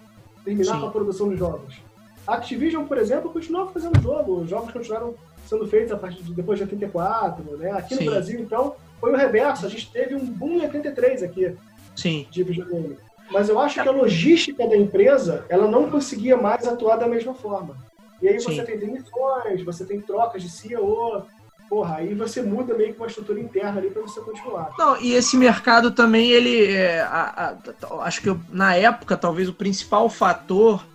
[0.46, 0.80] terminar Sim.
[0.80, 1.82] com a produção de jogos.
[2.26, 5.16] A Activision, por exemplo, continuava fazendo jogo, os jogos continuaram
[5.46, 7.72] sendo feitos a partir de depois de 84, né?
[7.72, 8.10] Aqui no Sim.
[8.10, 9.66] Brasil, então, foi o reverso.
[9.66, 11.56] A gente teve um boom em 83 aqui
[11.96, 12.28] Sim.
[12.30, 12.98] de videogame.
[13.32, 17.34] Mas eu acho que a logística da empresa ela não conseguia mais atuar da mesma
[17.34, 17.76] forma.
[18.22, 18.64] E aí você Sim.
[18.64, 21.26] tem demissões, você tem trocas de CEO,
[21.70, 24.72] porra, aí você muda meio que uma estrutura interna ali para você continuar.
[24.78, 26.72] Não, e esse mercado também, ele.
[26.72, 27.58] É, a,
[27.90, 30.86] a, acho que eu, na época, talvez o principal fator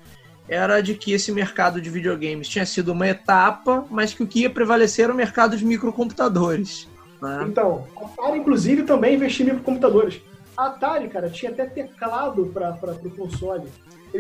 [0.48, 4.40] era de que esse mercado de videogames tinha sido uma etapa, mas que o que
[4.40, 6.88] ia prevalecer era o mercado de microcomputadores.
[7.20, 7.46] Né?
[7.48, 10.20] Então, a Atari, inclusive, também investia em computadores.
[10.56, 13.68] A Atari, cara, tinha até teclado para o console.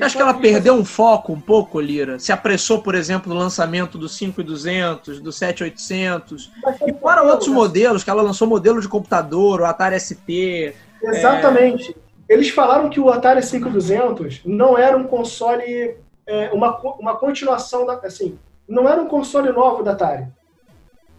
[0.00, 2.18] Acho que ela perdeu um foco um pouco, Lira?
[2.18, 6.52] Se apressou, por exemplo, no lançamento do 5200, do 7800,
[6.86, 7.54] e para outros né?
[7.54, 10.74] modelos, que ela lançou modelo de computador, o Atari ST.
[11.02, 11.90] Exatamente.
[11.90, 12.34] É...
[12.34, 17.94] Eles falaram que o Atari 5200 não era um console, é, uma, uma continuação da.
[17.94, 18.38] Assim,
[18.68, 20.28] não era um console novo da Atari.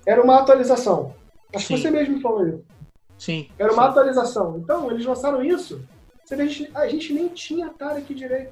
[0.06, 1.14] Era uma atualização.
[1.56, 2.64] Acho que você mesmo falou isso.
[3.18, 3.48] Sim.
[3.60, 3.90] Era uma sim.
[3.90, 4.58] atualização.
[4.58, 5.82] Então, eles lançaram isso.
[6.26, 8.52] Você vê, a, gente, a gente nem tinha Atari aqui direito.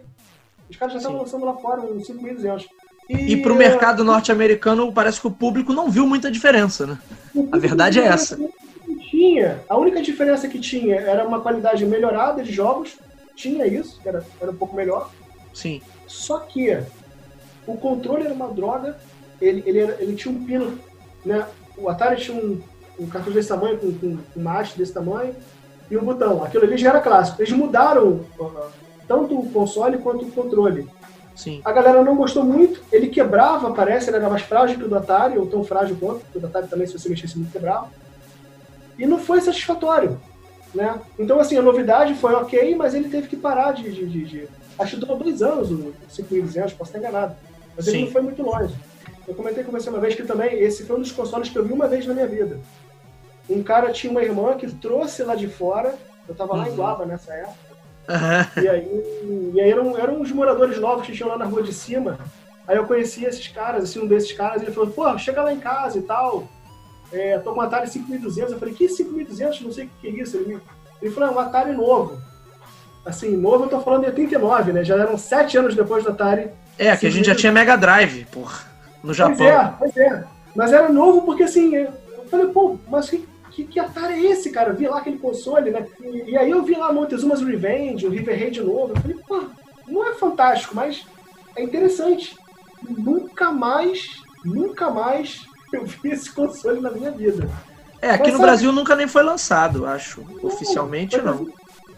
[0.69, 2.67] Os caras já estavam lançando lá fora, uns 5.200.
[3.09, 6.99] E, e para o mercado norte-americano, parece que o público não viu muita diferença, né?
[7.51, 8.37] A verdade é essa.
[9.09, 9.63] Tinha.
[9.67, 12.97] A única diferença que tinha era uma qualidade melhorada de jogos.
[13.35, 15.09] Tinha isso, que era, era um pouco melhor.
[15.53, 15.81] Sim.
[16.05, 16.77] Só que
[17.65, 18.99] o controle era uma droga.
[19.41, 20.77] Ele, ele, ele tinha um pino,
[21.25, 21.47] né?
[21.77, 22.61] O Atari tinha um,
[22.99, 25.35] um cartucho desse tamanho, com, com, com uma haste desse tamanho,
[25.89, 26.43] e um botão.
[26.43, 27.41] Aquilo ali já era clássico.
[27.41, 28.71] Eles mudaram uh,
[29.07, 30.87] tanto o console quanto o controle.
[31.35, 31.61] Sim.
[31.63, 34.97] A galera não gostou muito, ele quebrava, parece, ele era mais frágil que o do
[34.97, 37.89] Atari, ou tão frágil quanto, o do Atari também, se você mexesse muito, quebrava.
[38.97, 40.19] E não foi satisfatório.
[40.75, 40.99] Né?
[41.17, 43.89] Então, assim, a novidade foi ok, mas ele teve que parar de.
[43.89, 44.47] de, de, de...
[44.77, 47.35] Acho que durou dois anos o 5200, posso estar enganado.
[47.75, 47.91] Mas Sim.
[47.91, 48.75] ele não foi muito longe.
[49.27, 51.65] Eu comentei com você uma vez que também esse foi um dos consoles que eu
[51.65, 52.59] vi uma vez na minha vida.
[53.49, 55.95] Um cara tinha uma irmã que trouxe lá de fora,
[56.27, 56.75] eu tava lá em uhum.
[56.75, 57.69] Guaba nessa época.
[58.09, 58.63] Uhum.
[58.63, 61.73] E aí, e aí eram, eram uns moradores novos que tinham lá na rua de
[61.73, 62.17] cima.
[62.67, 65.59] Aí eu conheci esses caras, assim, um desses caras, ele falou, pô, chega lá em
[65.59, 66.47] casa e tal.
[67.11, 68.53] É, tô com um Atari 5200.
[68.53, 69.61] Eu falei, que 5200?
[69.61, 70.37] Não sei o que é isso.
[70.37, 70.59] Ele,
[71.01, 72.19] ele falou, é um Atari novo.
[73.05, 74.83] Assim, novo eu tô falando de 89, né?
[74.83, 76.49] Já eram sete anos depois do Atari.
[76.77, 78.69] É, que a gente já tinha Mega Drive, porra
[79.03, 79.37] no Japão.
[79.37, 80.23] Pois é, pois é.
[80.55, 81.93] Mas era novo porque assim, eu
[82.29, 84.69] falei, pô, mas que, que, que Atari é esse, cara?
[84.69, 85.87] Eu vi lá aquele console, né?
[86.01, 88.93] E, e aí eu vi lá Montezuma's Revenge, o River Raid novo.
[88.93, 89.43] Eu falei, pô,
[89.87, 91.05] não é fantástico, mas
[91.55, 92.37] é interessante.
[92.81, 97.49] Nunca mais, nunca mais eu vi esse console na minha vida.
[98.01, 100.21] É, aqui mas, no sabe, Brasil nunca nem foi lançado, acho.
[100.21, 101.47] Não, Oficialmente foi não.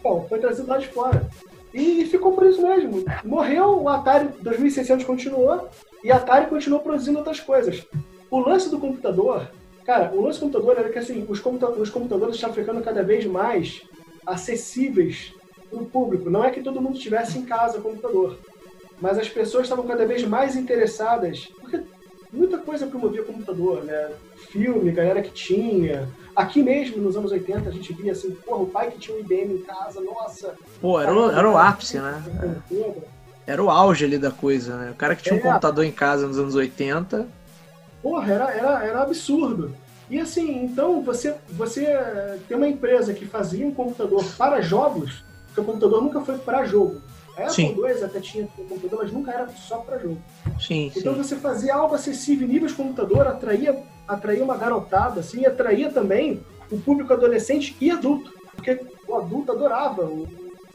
[0.02, 1.28] Bom, foi trazido lá de fora.
[1.72, 3.04] E ficou por isso mesmo.
[3.24, 5.68] Morreu, o Atari 2600 continuou,
[6.04, 7.86] e a Atari continuou produzindo outras coisas.
[8.30, 9.48] O lance do computador,
[9.84, 13.02] cara, o lance do computador era que assim, os, computa os computadores estavam ficando cada
[13.02, 13.82] vez mais
[14.26, 15.32] acessíveis
[15.70, 16.30] para o público.
[16.30, 18.38] Não é que todo mundo tivesse em casa computador,
[19.00, 21.48] mas as pessoas estavam cada vez mais interessadas.
[21.60, 21.82] Porque
[22.32, 24.10] muita coisa promovia computador, né?
[24.50, 26.08] Filme, galera que tinha.
[26.34, 29.20] Aqui mesmo, nos anos 80, a gente via assim, porra, o pai que tinha um
[29.20, 30.54] IBM em casa, nossa.
[30.80, 32.22] Pô, era o, era o ápice, né?
[33.46, 34.90] Era o auge ali da coisa, né?
[34.92, 35.42] O cara que tinha um é.
[35.42, 37.28] computador em casa nos anos 80.
[38.02, 39.74] Porra, era, era, era absurdo.
[40.10, 41.86] E assim, então você, você
[42.48, 46.64] tem uma empresa que fazia um computador para jogos, porque o computador nunca foi para
[46.64, 47.00] jogo.
[47.36, 47.74] A Apple sim.
[47.74, 50.20] 2 até tinha computador, mas nunca era só para jogo.
[50.60, 51.22] Sim, então sim.
[51.22, 56.78] você fazia algo acessível, nível de computador, atraía, atraía uma garotada, assim, atraía também o
[56.78, 58.32] público adolescente e adulto.
[58.54, 60.28] Porque o adulto adorava o,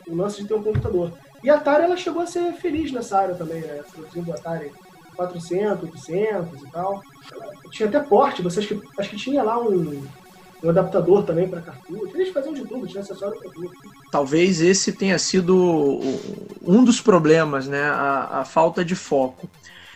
[0.07, 1.13] o lance de ter um computador.
[1.43, 3.83] E a Atari ela chegou a ser feliz nessa área também, né?
[3.93, 4.71] Produzindo Atari
[5.17, 7.01] 400, 800 e tal.
[7.71, 10.03] Tinha até porte, você acho que, acho que tinha lá um,
[10.63, 12.15] um adaptador também para cartucho.
[12.15, 13.71] Eles faziam de tudo, tinha acessório para tudo.
[14.11, 15.99] Talvez esse tenha sido
[16.61, 17.83] um dos problemas, né?
[17.89, 19.49] A, a falta de foco.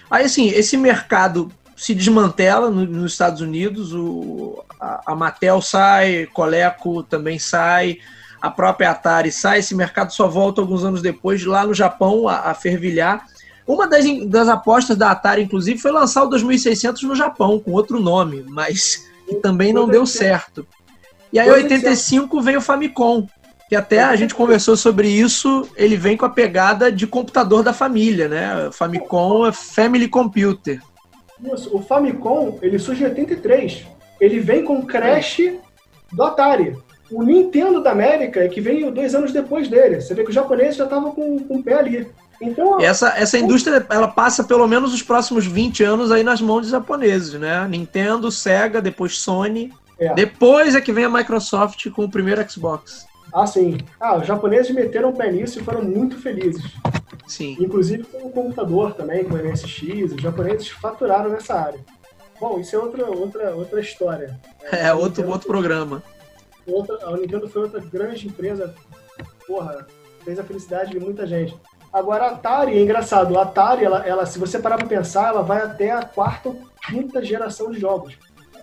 [0.09, 6.27] Aí, assim, esse mercado se desmantela no, nos Estados Unidos, o, a, a Mattel sai,
[6.33, 7.97] Coleco também sai,
[8.41, 12.51] a própria Atari sai, esse mercado só volta alguns anos depois, lá no Japão, a,
[12.51, 13.25] a fervilhar.
[13.71, 18.01] Uma das, das apostas da Atari, inclusive, foi lançar o 2600 no Japão, com outro
[18.01, 19.09] nome, mas
[19.41, 20.67] também não deu certo.
[21.31, 23.25] E aí, em 85, veio o Famicom,
[23.69, 27.71] que até a gente conversou sobre isso, ele vem com a pegada de computador da
[27.71, 28.67] família, né?
[28.67, 30.81] O Famicom é Family Computer.
[31.53, 33.85] Isso, o Famicom, ele surge em 83.
[34.19, 35.37] Ele vem com Crash
[36.11, 36.75] do Atari.
[37.09, 40.01] O Nintendo da América é que veio dois anos depois dele.
[40.01, 42.11] Você vê que o japonês já estava com, com o pé ali.
[42.41, 46.61] Então, essa, essa indústria ela passa pelo menos os próximos 20 anos aí nas mãos
[46.61, 47.67] dos japoneses, né?
[47.69, 49.71] Nintendo, Sega, depois Sony.
[49.99, 50.13] É.
[50.15, 53.05] Depois é que vem a Microsoft com o primeiro Xbox.
[53.31, 53.77] Ah, sim.
[53.99, 56.63] Ah, os japoneses meteram o pé nisso e foram muito felizes.
[57.27, 57.55] Sim.
[57.59, 60.13] Inclusive com o computador também, com o MSX.
[60.13, 61.79] Os japoneses faturaram nessa área.
[62.39, 64.39] Bom, isso é outra, outra, outra história.
[64.71, 66.03] É, outro, outro programa.
[66.65, 68.73] Outra, a Nintendo foi outra grande empresa.
[69.45, 69.85] Porra,
[70.23, 71.55] fez a felicidade de muita gente.
[71.91, 75.41] Agora, a Atari, é engraçado, a Atari, ela, ela, se você parar para pensar, ela
[75.41, 78.13] vai até a quarta ou quinta geração de jogos.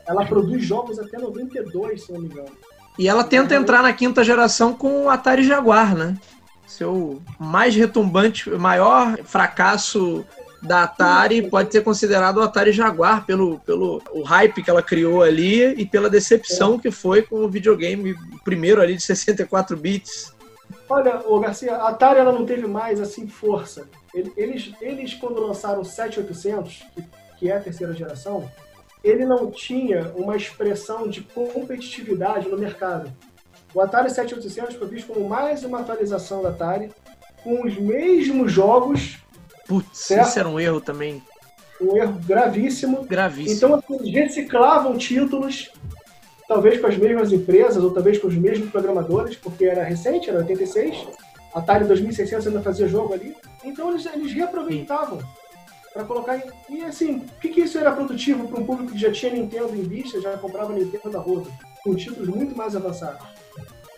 [0.07, 2.51] Ela produz jogos até 92, se não me engano.
[2.99, 6.17] E ela tenta entrar na quinta geração com o Atari Jaguar, né?
[6.67, 10.25] Seu mais retumbante, maior fracasso
[10.63, 15.23] da Atari pode ser considerado o Atari Jaguar pelo, pelo o hype que ela criou
[15.23, 16.79] ali e pela decepção é.
[16.79, 20.35] que foi com o videogame primeiro ali de 64 bits.
[20.89, 23.89] Olha, o Garcia, a Atari ela não teve mais assim força.
[24.15, 26.87] Eles, eles quando lançaram o 7800,
[27.39, 28.51] que, é a terceira geração,
[29.05, 33.13] ele não tinha uma expressão de competitividade no mercado.
[33.75, 36.91] O Atari 7800 foi visto como mais uma atualização da Atari,
[37.45, 39.19] com os mesmos jogos.
[39.67, 40.29] Putz, certo?
[40.29, 41.23] isso era um erro também.
[41.81, 43.05] Um erro gravíssimo.
[43.05, 43.57] Gravíssimo.
[43.57, 45.71] Então, assim, eles reciclavam títulos
[46.49, 50.39] talvez com as mesmas empresas ou talvez com os mesmos programadores, porque era recente, era
[50.39, 51.07] 86,
[51.55, 55.19] Atari 2600 ainda fazia jogo ali, então eles, eles reaproveitavam
[55.93, 56.43] para colocar em...
[56.71, 59.75] E assim, o que, que isso era produtivo para um público que já tinha Nintendo
[59.77, 61.51] em vista, já comprava Nintendo da roda,
[61.85, 63.27] com títulos muito mais avançados?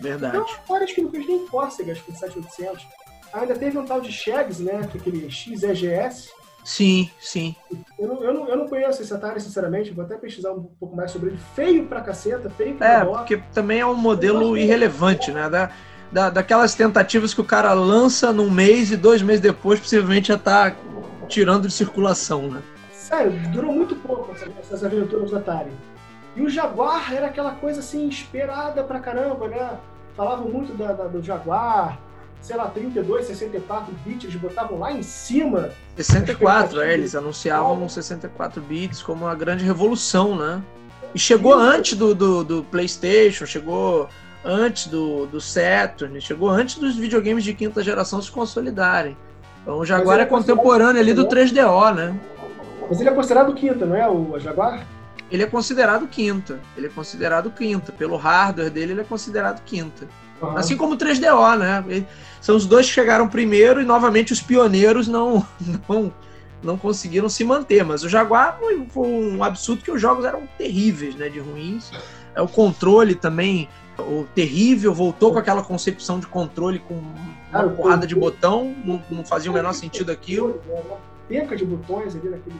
[0.00, 0.36] Verdade.
[0.36, 2.86] Então, várias que não fez nem cócegas com 7800.
[3.32, 6.30] Ainda teve um tal de Shags, né, que é aquele XEGS,
[6.64, 7.54] Sim, sim.
[7.98, 10.94] Eu não, eu, não, eu não conheço esse Atari, sinceramente, vou até pesquisar um pouco
[10.96, 11.38] mais sobre ele.
[11.54, 15.48] Feio pra caceta, feio pra É, porque também é um modelo irrelevante, né?
[15.48, 15.70] Da,
[16.10, 20.38] da, daquelas tentativas que o cara lança num mês e dois meses depois possivelmente já
[20.38, 20.74] tá
[21.28, 22.62] tirando de circulação, né?
[22.92, 25.70] Sério, durou muito pouco essas aventuras do Atari.
[26.36, 29.78] E o Jaguar era aquela coisa assim, esperada pra caramba, né?
[30.16, 31.98] Falavam muito da, da do Jaguar,
[32.40, 35.70] sei lá, 32, 64 bits, eles botavam lá em cima.
[35.96, 40.62] 64, é, eles anunciavam 64 bits como uma grande revolução, né?
[41.14, 41.62] E chegou Isso.
[41.62, 44.08] antes do, do, do, PlayStation, chegou
[44.44, 49.16] antes do, do Saturn, chegou antes dos videogames de quinta geração se consolidarem.
[49.62, 52.18] Então o Jaguar é, é contemporâneo ali do 3DO, né?
[52.88, 54.86] Mas ele é considerado quinta, não é, o Jaguar?
[55.30, 56.58] Ele é considerado quinta.
[56.76, 57.92] Ele é considerado quinta.
[57.92, 60.08] Pelo hardware dele, ele é considerado quinta.
[60.40, 60.56] Uhum.
[60.56, 62.06] Assim como o 3DO, né?
[62.40, 65.46] São os dois que chegaram primeiro e novamente os pioneiros não,
[65.88, 66.12] não,
[66.62, 67.84] não conseguiram se manter.
[67.84, 71.28] Mas o Jaguar foi, foi um absurdo que os jogos eram terríveis, né?
[71.28, 71.90] De ruins.
[72.34, 73.68] É, o controle também,
[73.98, 76.94] o terrível, voltou com aquela concepção de controle com
[77.52, 80.60] uma porrada de botão, não, não fazia o menor sentido aquilo.
[80.68, 82.56] Uma penca de botões ali naquele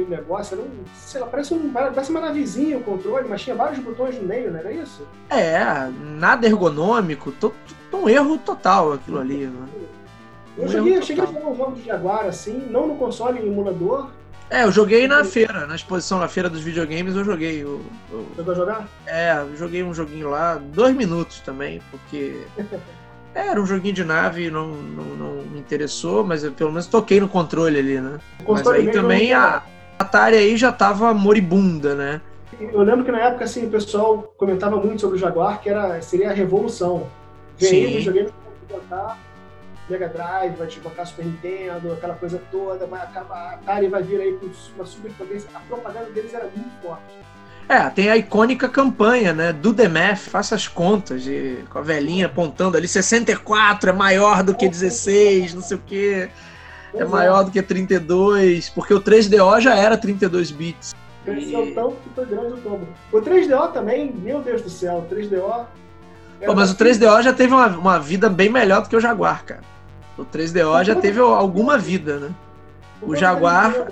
[0.00, 3.54] aquele negócio, era um, sei lá, parece, um, parece uma navezinha o controle, mas tinha
[3.54, 5.06] vários botões no meio, não era isso?
[5.28, 7.52] É, nada ergonômico, to,
[7.90, 9.46] to, um erro total aquilo ali.
[9.46, 9.68] Né?
[10.56, 13.46] Eu um cheguei, cheguei a jogar um jogo de Jaguar assim, não no console em
[13.46, 14.08] emulador,
[14.48, 17.62] É, eu joguei na feira, na exposição na feira dos videogames, eu joguei.
[17.62, 17.80] Eu,
[18.10, 18.88] eu, Chegou a jogar?
[19.06, 22.42] é, eu joguei um joguinho lá, dois minutos também, porque
[23.34, 26.86] é, era um joguinho de nave, não, não, não me interessou, mas eu pelo menos
[26.86, 28.18] toquei no controle ali, né?
[28.46, 29.62] Mas aí também a
[30.00, 32.20] Atari aí já tava moribunda, né?
[32.58, 36.00] Eu lembro que na época assim, o pessoal comentava muito sobre o Jaguar, que era,
[36.00, 37.06] seria a revolução.
[37.58, 38.30] Vem aí, videogame
[38.66, 39.18] botar
[39.90, 44.20] Mega Drive, vai desbancar Super Nintendo, aquela coisa toda, vai acabar, a Atari vai vir
[44.20, 45.50] aí com uma superpotência.
[45.52, 47.02] A propaganda deles era muito forte.
[47.68, 49.52] É, tem a icônica campanha, né?
[49.52, 54.54] Do Math, faça as contas, de, com a velhinha apontando ali, 64 é maior do
[54.54, 56.30] que 16, não sei o quê,
[56.94, 60.94] é maior do que 32, porque o 3DO já era 32 bits.
[61.24, 62.88] Cresceu tanto que foi grande o tombo.
[63.12, 65.66] O 3DO também, meu Deus do céu, o 3DO.
[66.46, 69.44] Pô, mas o 3DO já teve uma, uma vida bem melhor do que o Jaguar,
[69.44, 69.60] cara.
[70.16, 72.30] O 3DO já teve alguma vida, né?
[73.02, 73.88] o Jaguar-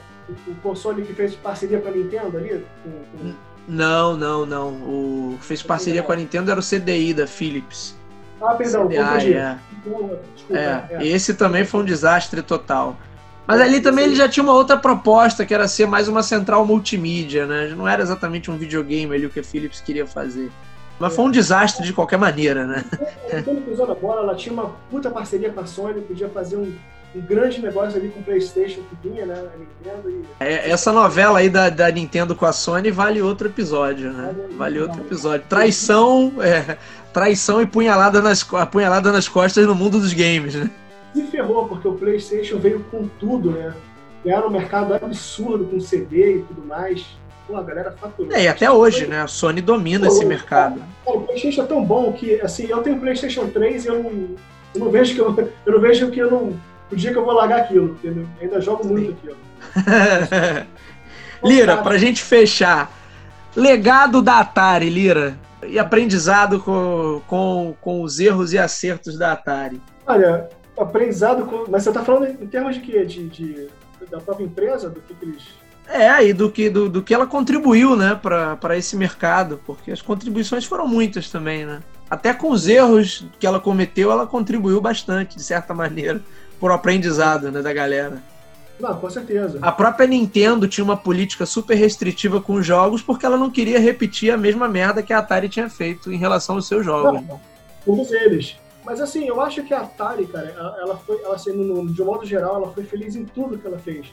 [0.46, 2.64] O console que fez parceria com a Nintendo ali?
[2.84, 3.34] Com, com...
[3.66, 4.68] Não, não, não.
[4.68, 7.94] O que fez parceria com a Nintendo era o CDI da Philips.
[8.40, 9.32] Ah, perdão, CDI, confundi.
[9.34, 9.58] é.
[9.84, 10.18] Desculpa,
[10.58, 11.06] É, é.
[11.06, 12.96] esse também foi um desastre total.
[13.46, 16.66] Mas ali também ele já tinha uma outra proposta, que era ser mais uma central
[16.66, 17.72] multimídia, né?
[17.74, 20.50] Não era exatamente um videogame ali o que a Philips queria fazer.
[21.00, 22.84] Mas foi um desastre de qualquer maneira, né?
[23.32, 26.74] Nintendo pisou na bola, ela tinha uma puta parceria com a Sony, podia fazer um,
[27.14, 29.42] um grande negócio ali com o PlayStation que vinha, né?
[29.58, 30.24] Nintendo e.
[30.40, 34.34] É, Essa novela aí da, da Nintendo com a Sony vale outro episódio, né?
[34.58, 35.46] Vale outro episódio.
[35.48, 36.76] Traição, é,
[37.18, 40.70] traição e punhalada nas, punhalada nas costas no mundo dos games, né?
[41.12, 43.74] Se ferrou, porque o PlayStation veio com tudo, né?
[44.24, 47.04] Ganharam um mercado absurdo com CD e tudo mais.
[47.46, 48.32] Pô, a galera faturou.
[48.32, 49.22] É, e até hoje, né?
[49.22, 50.80] A Sony domina esse mercado.
[51.04, 54.10] Cara, o PlayStation é tão bom que, assim, eu tenho PlayStation 3 e eu não,
[54.74, 55.34] eu não vejo que eu,
[55.66, 56.60] eu não vejo que eu não.
[56.90, 58.26] O dia que eu vou largar aquilo, entendeu?
[58.40, 59.36] Eu ainda jogo muito aquilo.
[61.42, 62.92] Lira, pra gente fechar.
[63.56, 65.36] Legado da Atari, Lira.
[65.66, 69.80] E aprendizado com, com, com os erros e acertos da Atari.
[70.06, 70.48] Olha,
[70.78, 71.64] aprendizado com.
[71.70, 73.04] Mas você tá falando em termos de quê?
[73.04, 73.68] De, de-
[74.10, 74.88] da própria empresa?
[74.88, 75.42] Do que, que eles.
[75.88, 80.02] É, e do que, do, do que ela contribuiu, né, para esse mercado, porque as
[80.02, 81.80] contribuições foram muitas também, né?
[82.10, 86.20] Até com os erros que ela cometeu, ela contribuiu bastante, de certa maneira,
[86.60, 88.22] pro aprendizado, né, da galera.
[88.80, 89.58] Não, com certeza.
[89.60, 93.78] A própria Nintendo tinha uma política super restritiva com os jogos porque ela não queria
[93.80, 97.20] repetir a mesma merda que a Atari tinha feito em relação aos seus jogos.
[97.26, 97.40] Não,
[97.84, 98.56] todos eles.
[98.84, 100.48] Mas assim, eu acho que a Atari, cara,
[100.80, 103.66] ela foi, ela, assim, no- de um modo geral, ela foi feliz em tudo que
[103.66, 104.06] ela fez.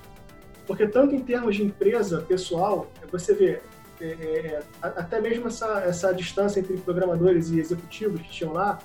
[0.65, 3.61] Porque tanto em termos de empresa pessoal, você vê,
[4.01, 8.79] é, é, é, até mesmo essa, essa distância entre programadores e executivos que tinham lá,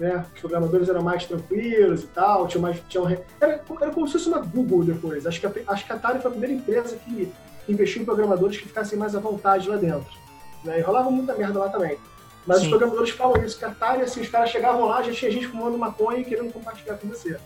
[0.00, 0.24] né?
[0.34, 2.80] Os programadores eram mais tranquilos e tal, tinham mais.
[2.88, 5.26] Tinham, re- era, era como se fosse uma Google depois.
[5.26, 7.30] Acho que a, acho que a Atari foi a primeira empresa que,
[7.68, 10.10] investiu em programadores que ficassem mais à vontade lá dentro.
[10.64, 10.80] Né?
[10.80, 11.98] E rolava muita merda lá também.
[12.46, 12.64] Mas Sim.
[12.64, 15.46] os programadores falam isso, que a Atari, assim, os caras chegavam lá, já tinha gente
[15.46, 17.38] fumando maconha e querendo compartilhar com você.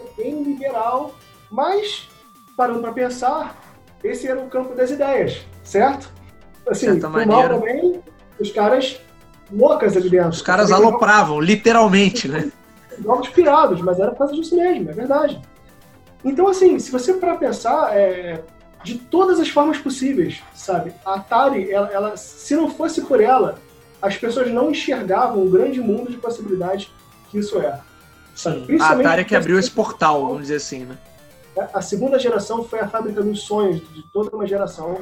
[0.00, 1.14] É bem liberal,
[1.50, 2.08] mas,
[2.56, 3.62] parando para pensar,
[4.02, 6.10] esse era o campo das ideias, certo?
[6.66, 8.02] Assim, por mal também,
[8.40, 9.00] os caras
[9.52, 10.30] loucas ali dentro.
[10.30, 12.50] Os caras alopravam, literalmente, né?
[13.02, 15.40] jogos pirados, mas era por causa disso mesmo, é verdade.
[16.24, 18.42] Então, assim, se você para pensar, é,
[18.84, 20.92] de todas as formas possíveis, sabe?
[21.04, 23.56] A Atari, ela, ela- se não fosse por ela,
[24.00, 26.90] as pessoas não enxergavam o grande mundo de possibilidades
[27.30, 27.78] que isso é.
[28.34, 28.66] Sim.
[28.80, 30.96] A Atari que abriu esse portal, vamos dizer assim, né?
[31.74, 34.98] A segunda geração foi a fábrica dos sonhos de toda uma geração.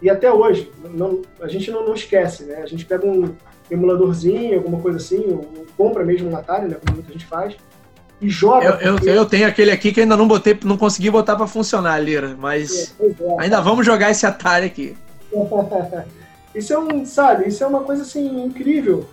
[0.00, 2.56] E até hoje, não- a gente não, não esquece, né?
[2.56, 3.34] A gente pega um
[3.70, 6.76] emuladorzinho, alguma coisa assim, ou compra mesmo um Atari, né?
[6.84, 7.54] Como muita gente faz,
[8.20, 8.78] e joga.
[8.82, 11.98] Eu, eu, eu tenho aquele aqui que ainda não botei, não consegui botar pra funcionar,
[11.98, 13.36] Lira, mas Pois é.
[13.40, 14.96] ainda vamos jogar esse Atari aqui.
[16.54, 19.08] Isso é um, sabe, isso é uma coisa assim incrível.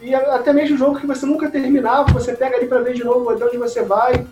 [0.00, 3.28] E até mesmo jogo que você nunca terminava, você pega ali pra ver de novo
[3.30, 4.24] até onde você vai,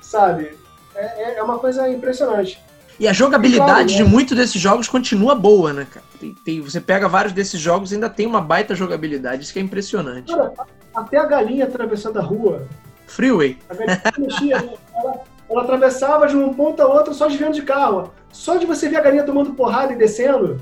[0.00, 0.56] sabe?
[0.94, 2.60] É, é- é uma coisa impressionante.
[3.00, 3.96] E a jogabilidade Claro, né?
[3.96, 6.05] de muitos desses jogos continua boa, né, cara?
[6.34, 9.58] Tem- tem- você pega vários desses jogos e ainda tem uma baita jogabilidade, isso que
[9.58, 10.32] é impressionante.
[10.32, 10.52] Cara,
[10.94, 12.66] até a galinha atravessando a rua,
[13.06, 13.58] Freeway.
[13.68, 14.72] a galinha mexia, né?
[14.94, 15.14] ela,
[15.48, 18.12] ela atravessava de um ponto a outro só desviando de carro.
[18.32, 20.60] Só de você ver a galinha tomando porrada e descendo,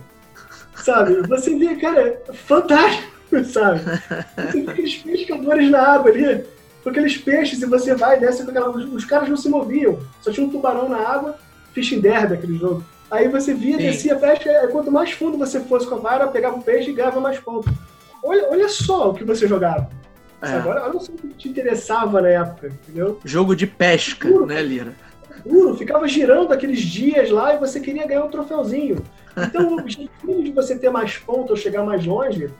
[0.76, 1.26] sabe?
[1.28, 3.12] Você vê, cara, fantástico,
[3.44, 3.80] sabe?
[4.36, 6.44] Você vê aqueles pescadores na água ali,
[6.82, 8.70] com aqueles peixes, e você vai e desce com aquela.
[8.70, 11.36] Os, os caras não se moviam, só tinha um tubarão na água,
[11.72, 12.84] fishing derby aquele jogo.
[13.10, 13.82] Aí você via, Sim.
[13.82, 16.94] descia, pesca, e quanto mais fundo você fosse com a vara, pegava o peixe e
[16.94, 17.72] ganhava mais pontos.
[18.22, 19.88] Olha, olha só o que você jogava.
[20.42, 23.20] É, Agora, olha só o que te interessava na época, entendeu?
[23.24, 24.94] jogo de pesca, né, Lira?
[25.44, 29.04] duro, ficava girando aqueles dias lá e você queria ganhar um troféuzinho.
[29.36, 32.50] Então, o objetivo de você ter mais pontos ou chegar mais longe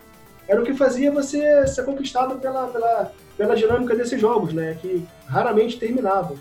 [0.47, 4.77] era o que fazia você ser conquistado pela, pela, pela dinâmica desses jogos, né?
[4.81, 6.37] Que raramente terminavam.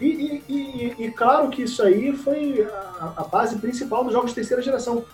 [0.00, 2.66] E, e, e, e claro que isso aí foi
[3.00, 5.04] a, a, base principal dos jogos de terceira geração.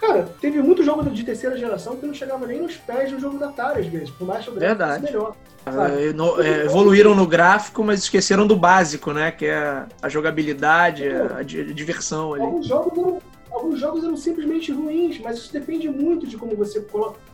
[0.00, 3.38] Cara, teve muito jogo de terceira geração que não chegava nem nos pés do jogo
[3.38, 5.36] da Atari, às vezes, por mais que o gráfico fosse melhor.
[5.66, 9.30] É, no, é, evoluíram no gráfico, mas esqueceram do básico, né?
[9.30, 12.42] Que é a jogabilidade, a, a diversão ali.
[12.42, 16.84] Alguns jogos, eram, alguns jogos eram simplesmente ruins, mas isso depende muito de como você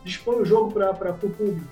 [0.05, 1.67] dispõe o jogo para o público.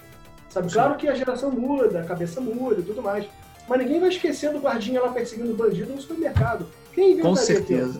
[0.49, 0.71] Sabe?
[0.71, 3.25] Claro que a geração muda, a cabeça muda e tudo mais.
[3.69, 6.65] Mas ninguém vai esquecer do guardinha lá perseguindo o bandido no supermercado.
[6.91, 7.99] Quem Com certeza.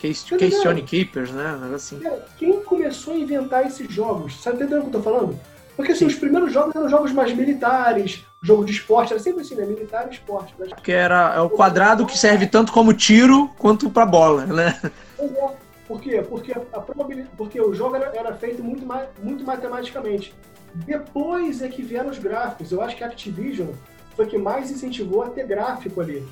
[0.00, 1.70] Case, Case Keepers, né?
[1.74, 2.00] Assim.
[2.38, 4.40] quem começou a inventar esses jogos?
[4.42, 5.38] Sabe entendendo o que eu tô falando?
[5.76, 9.54] Porque assim, os primeiros jogos eram jogos mais militares, jogo de esporte, era sempre assim,
[9.54, 9.66] né?
[9.66, 10.54] Militar e esporte.
[10.58, 10.72] Mas...
[10.82, 14.80] Que era é o quadrado que serve tanto como tiro quanto para bola, né?
[15.18, 15.64] É.
[15.86, 16.24] Por quê?
[16.26, 18.86] Porque, a probabilidade, porque o jogo era, era feito muito,
[19.22, 20.34] muito matematicamente.
[20.74, 22.72] Depois é que vieram os gráficos.
[22.72, 23.68] Eu acho que a Activision
[24.16, 26.26] foi que mais incentivou a ter gráfico ali.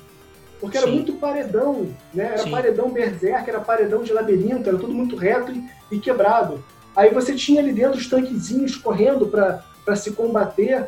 [0.59, 0.93] Porque era Sim.
[0.93, 2.25] muito paredão, né?
[2.25, 2.51] Era Sim.
[2.51, 6.63] paredão berserk, era paredão de labirinto, era tudo muito reto e, e quebrado.
[6.95, 10.87] Aí você tinha ali dentro os tanquezinhos correndo para se combater,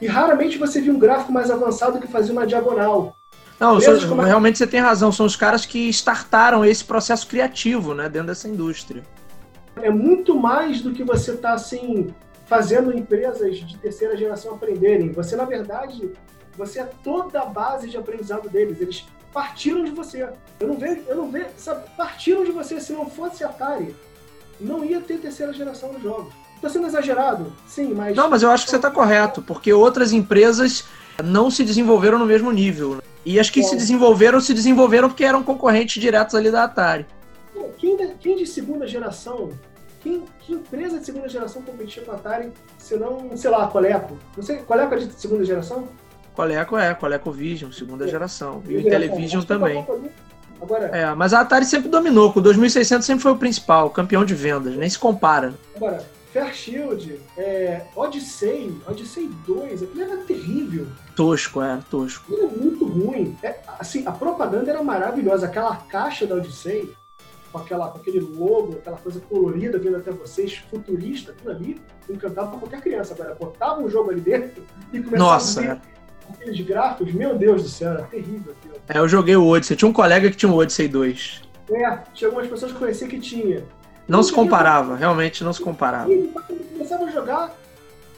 [0.00, 3.16] e raramente você via um gráfico mais avançado que fazia uma diagonal.
[3.58, 8.06] Não, são, realmente você tem razão, são os caras que startaram esse processo criativo né,
[8.08, 9.02] dentro dessa indústria.
[9.80, 12.14] É muito mais do que você está assim,
[12.46, 15.10] fazendo empresas de terceira geração aprenderem.
[15.12, 16.12] Você, na verdade,
[16.56, 18.80] você é toda a base de aprendizado deles.
[18.80, 20.28] Eles partiram de você.
[20.58, 22.80] Eu não vejo, eu não vejo, sabe, partiram de você.
[22.80, 23.94] Se não fosse Atari,
[24.60, 26.32] não ia ter terceira geração nos jogos.
[26.54, 27.52] Estou sendo exagerado?
[27.66, 28.16] Sim, mas.
[28.16, 30.84] Não, mas eu acho que você está correto, porque outras empresas
[31.22, 33.02] não se desenvolveram no mesmo nível.
[33.24, 37.04] E as que se desenvolveram, se desenvolveram porque eram concorrentes diretos ali da Atari.
[37.76, 39.50] Quem de, quem de segunda geração
[40.06, 43.66] quem, que empresa de segunda geração competia com a Atari, se não, sei lá, a
[43.66, 44.16] Coleco?
[44.36, 45.88] Não sei, Coleco é de segunda geração?
[46.36, 48.08] Coleco é, Coleco Vision, segunda é.
[48.08, 48.62] geração.
[48.68, 49.84] E o Intellivision também.
[50.60, 54.24] Agora, é, mas a Atari sempre dominou, com o 2600 sempre foi o principal, campeão
[54.24, 55.54] de vendas, nem se compara.
[55.74, 60.86] Agora, Fair Shield, é, Odyssey, Odyssey 2, aquilo era terrível.
[61.14, 62.32] Tosco, é, tosco.
[62.32, 63.36] Aquilo é muito ruim.
[63.42, 66.94] É, assim, a propaganda era maravilhosa, aquela caixa da Odyssey,
[67.52, 72.56] com, aquela, com aquele logo, aquela coisa colorida vindo até vocês, futurista, aquilo ali, encantava
[72.58, 73.14] qualquer criança.
[73.14, 74.62] Agora, botava um jogo ali dentro
[74.92, 75.95] e começava Nossa, a ver, é
[76.46, 78.76] aqueles gráficos, meu Deus do céu, era terrível aquilo.
[78.88, 79.76] É, eu joguei o Odyssey.
[79.76, 81.42] Tinha um colega que tinha o Odyssey 2.
[81.70, 83.64] É, tinha algumas pessoas que conhecia que tinha.
[84.06, 86.12] Não se comparava, realmente não se comparava.
[86.12, 87.54] E quando eu começava a jogar,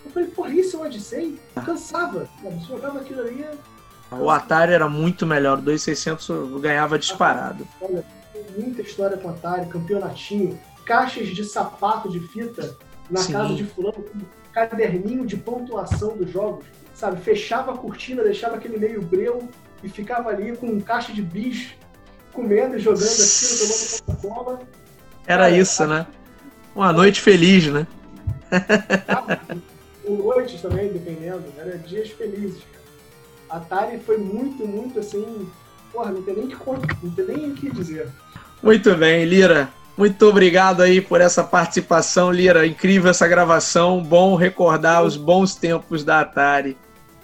[0.05, 1.41] eu falei, porra, isso é o Odyssey?
[1.65, 2.29] Cansava.
[2.43, 3.47] Você jogava aquilo ali.
[4.11, 7.67] O Atari era muito melhor, o 2600 ganhava disparado.
[7.81, 8.05] Olha,
[8.57, 12.77] muita história com o Atari, campeonatinho, caixas de sapato de fita
[13.11, 13.33] na Sim.
[13.33, 14.05] casa de fulano,
[14.53, 16.65] caderninho de pontuação dos jogos
[16.99, 17.21] sabe?
[17.23, 19.49] Fechava a cortina, deixava aquele meio breu
[19.83, 21.77] e ficava ali com um caixa de bicho,
[22.33, 24.61] comendo e jogando aquilo, tomando Coca-Cola.
[25.25, 25.87] Era Cara, isso, a...
[25.87, 26.07] né?
[26.75, 27.87] Uma noite feliz, né?
[30.09, 31.45] noites também, dependendo.
[31.57, 32.63] Era dias felizes.
[33.49, 35.49] Atari foi muito, muito assim.
[35.93, 36.57] Porra, não tem nem que
[37.03, 38.09] não tem nem o que dizer.
[38.63, 39.69] Muito bem, Lira.
[39.97, 42.67] Muito obrigado aí por essa participação, Lira.
[42.67, 44.03] Incrível essa gravação.
[44.03, 46.77] Bom recordar os bons tempos da Atari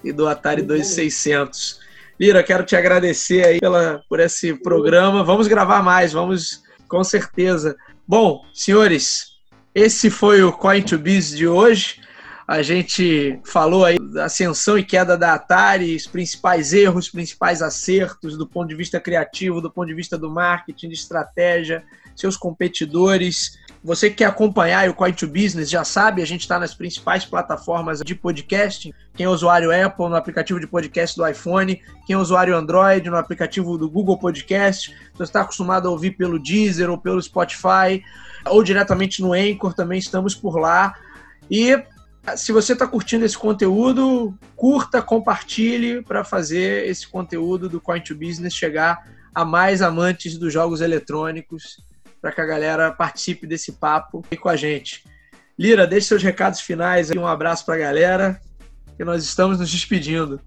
[0.04, 1.80] e do Atari 2600.
[2.18, 5.24] Lira, quero te agradecer aí pela, por esse programa.
[5.24, 7.76] Vamos gravar mais, vamos com certeza.
[8.06, 9.34] Bom, senhores,
[9.74, 12.00] esse foi o Coin to Biz de hoje.
[12.46, 17.62] A gente falou aí da ascensão e queda da Atari, os principais erros, os principais
[17.62, 21.82] acertos do ponto de vista criativo, do ponto de vista do marketing, de estratégia,
[22.16, 26.58] seus competidores, você que quer acompanhar o Coin to Business já sabe, a gente está
[26.58, 28.90] nas principais plataformas de podcast.
[29.12, 33.16] Quem é usuário Apple no aplicativo de podcast do iPhone, quem é usuário Android no
[33.18, 34.88] aplicativo do Google Podcast.
[34.88, 38.02] Se você está acostumado a ouvir pelo Deezer ou pelo Spotify
[38.46, 40.94] ou diretamente no Anchor, também estamos por lá.
[41.50, 41.78] E
[42.38, 48.14] se você está curtindo esse conteúdo, curta, compartilhe para fazer esse conteúdo do Coin to
[48.14, 51.84] Business chegar a mais amantes dos jogos eletrônicos
[52.24, 55.04] para que a galera participe desse papo e com a gente.
[55.58, 58.40] Lira, deixe seus recados finais aí, um abraço para a galera,
[58.96, 60.40] que nós estamos nos despedindo.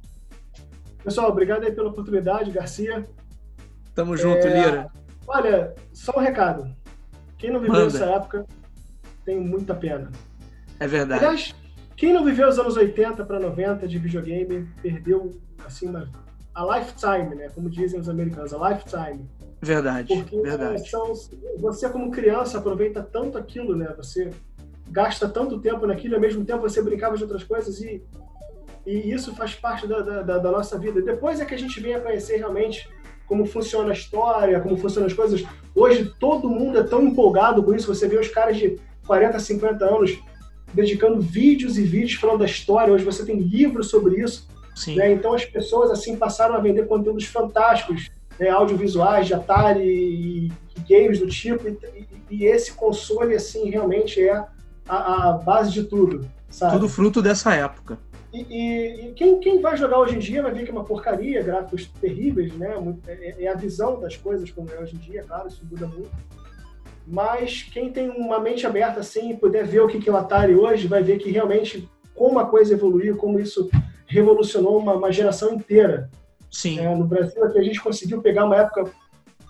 [1.03, 3.07] Pessoal, obrigado aí pela oportunidade, Garcia.
[3.93, 4.59] Tamo junto, é...
[4.59, 4.88] Lira.
[5.28, 6.67] Olha, só um recado.
[7.38, 7.95] Quem não viveu Manda.
[7.95, 8.47] essa época
[9.23, 10.11] tem muita pena.
[10.80, 11.23] É verdade.
[11.23, 11.53] Aliás,
[11.95, 16.09] quem não viveu os anos 80 para 90 de videogame perdeu assim uma
[16.58, 17.49] a lifetime, né?
[17.53, 19.24] Como dizem os americanos, a lifetime.
[19.62, 20.89] Verdade, Porque verdade.
[20.89, 21.14] São,
[21.60, 23.93] você, como criança, aproveita tanto aquilo, né?
[23.95, 24.32] Você
[24.89, 28.03] gasta tanto tempo naquilo, ao mesmo tempo você brincava de outras coisas e,
[28.86, 30.99] e isso faz parte da, da, da nossa vida.
[30.99, 32.89] Depois é que a gente vem a conhecer realmente
[33.28, 35.43] como funciona a história, como funcionam as coisas.
[35.76, 37.93] Hoje todo mundo é tão empolgado com isso.
[37.93, 40.20] Você vê os caras de 40, 50 anos
[40.74, 42.93] dedicando vídeos e vídeos falando da história.
[42.93, 44.47] Hoje você tem livros sobre isso.
[44.95, 45.13] Né?
[45.13, 48.49] Então as pessoas assim passaram a vender conteúdos fantásticos, né?
[48.49, 50.51] audiovisuais de Atari e,
[50.88, 51.67] games do tipo.
[51.67, 54.45] E, e, e, esse console assim realmente é
[54.88, 56.30] a, a base de tudo.
[56.49, 56.73] Sabe?
[56.73, 57.97] Tudo fruto dessa época.
[58.32, 60.84] E, e, e, quem, quem vai jogar hoje em dia vai ver que é uma
[60.84, 62.75] porcaria, gráficos terríveis, né?
[63.07, 66.11] É, é, a visão das coisas como é hoje em dia, claro, isso muda muito.
[67.05, 70.53] Mas quem tem uma mente aberta assim e puder ver o que é o Atari
[70.53, 73.69] hoje, vai ver que realmente como a coisa evoluiu, como isso
[74.08, 76.10] revolucionou uma, uma geração inteira.
[76.51, 76.80] Sim.
[76.80, 78.86] É, no Brasil aqui a gente conseguiu pegar uma época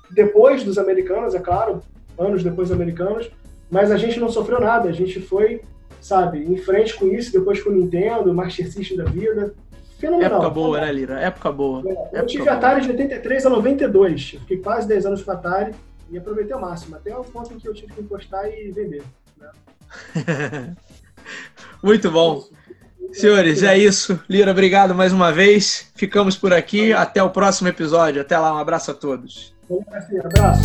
[0.10, 1.82] depois dos americanos, é claro,
[2.18, 3.30] anos depois dos americanos,
[3.70, 5.62] mas a gente não sofreu nada, a gente foi
[6.02, 9.54] sabe, em frente com isso, depois com o Nintendo, Master System da vida.
[10.00, 10.34] Fenomenal.
[10.34, 11.20] Época boa, né, Lira?
[11.20, 11.84] Época boa.
[12.14, 14.34] É, eu tive Atari de 83 a 92.
[14.34, 15.74] Eu fiquei quase 10 anos com Atari
[16.10, 19.04] e aproveitei ao máximo, até o ponto em que eu tive que encostar e vender.
[19.38, 19.50] Né?
[21.84, 22.44] Muito bom.
[23.12, 24.20] Senhores, é isso.
[24.30, 25.88] Lira, obrigado mais uma vez.
[25.96, 26.94] Ficamos por aqui.
[26.94, 28.22] Até o próximo episódio.
[28.22, 29.54] Até lá, um abraço a todos.
[29.70, 29.84] Um
[30.24, 30.62] abraço.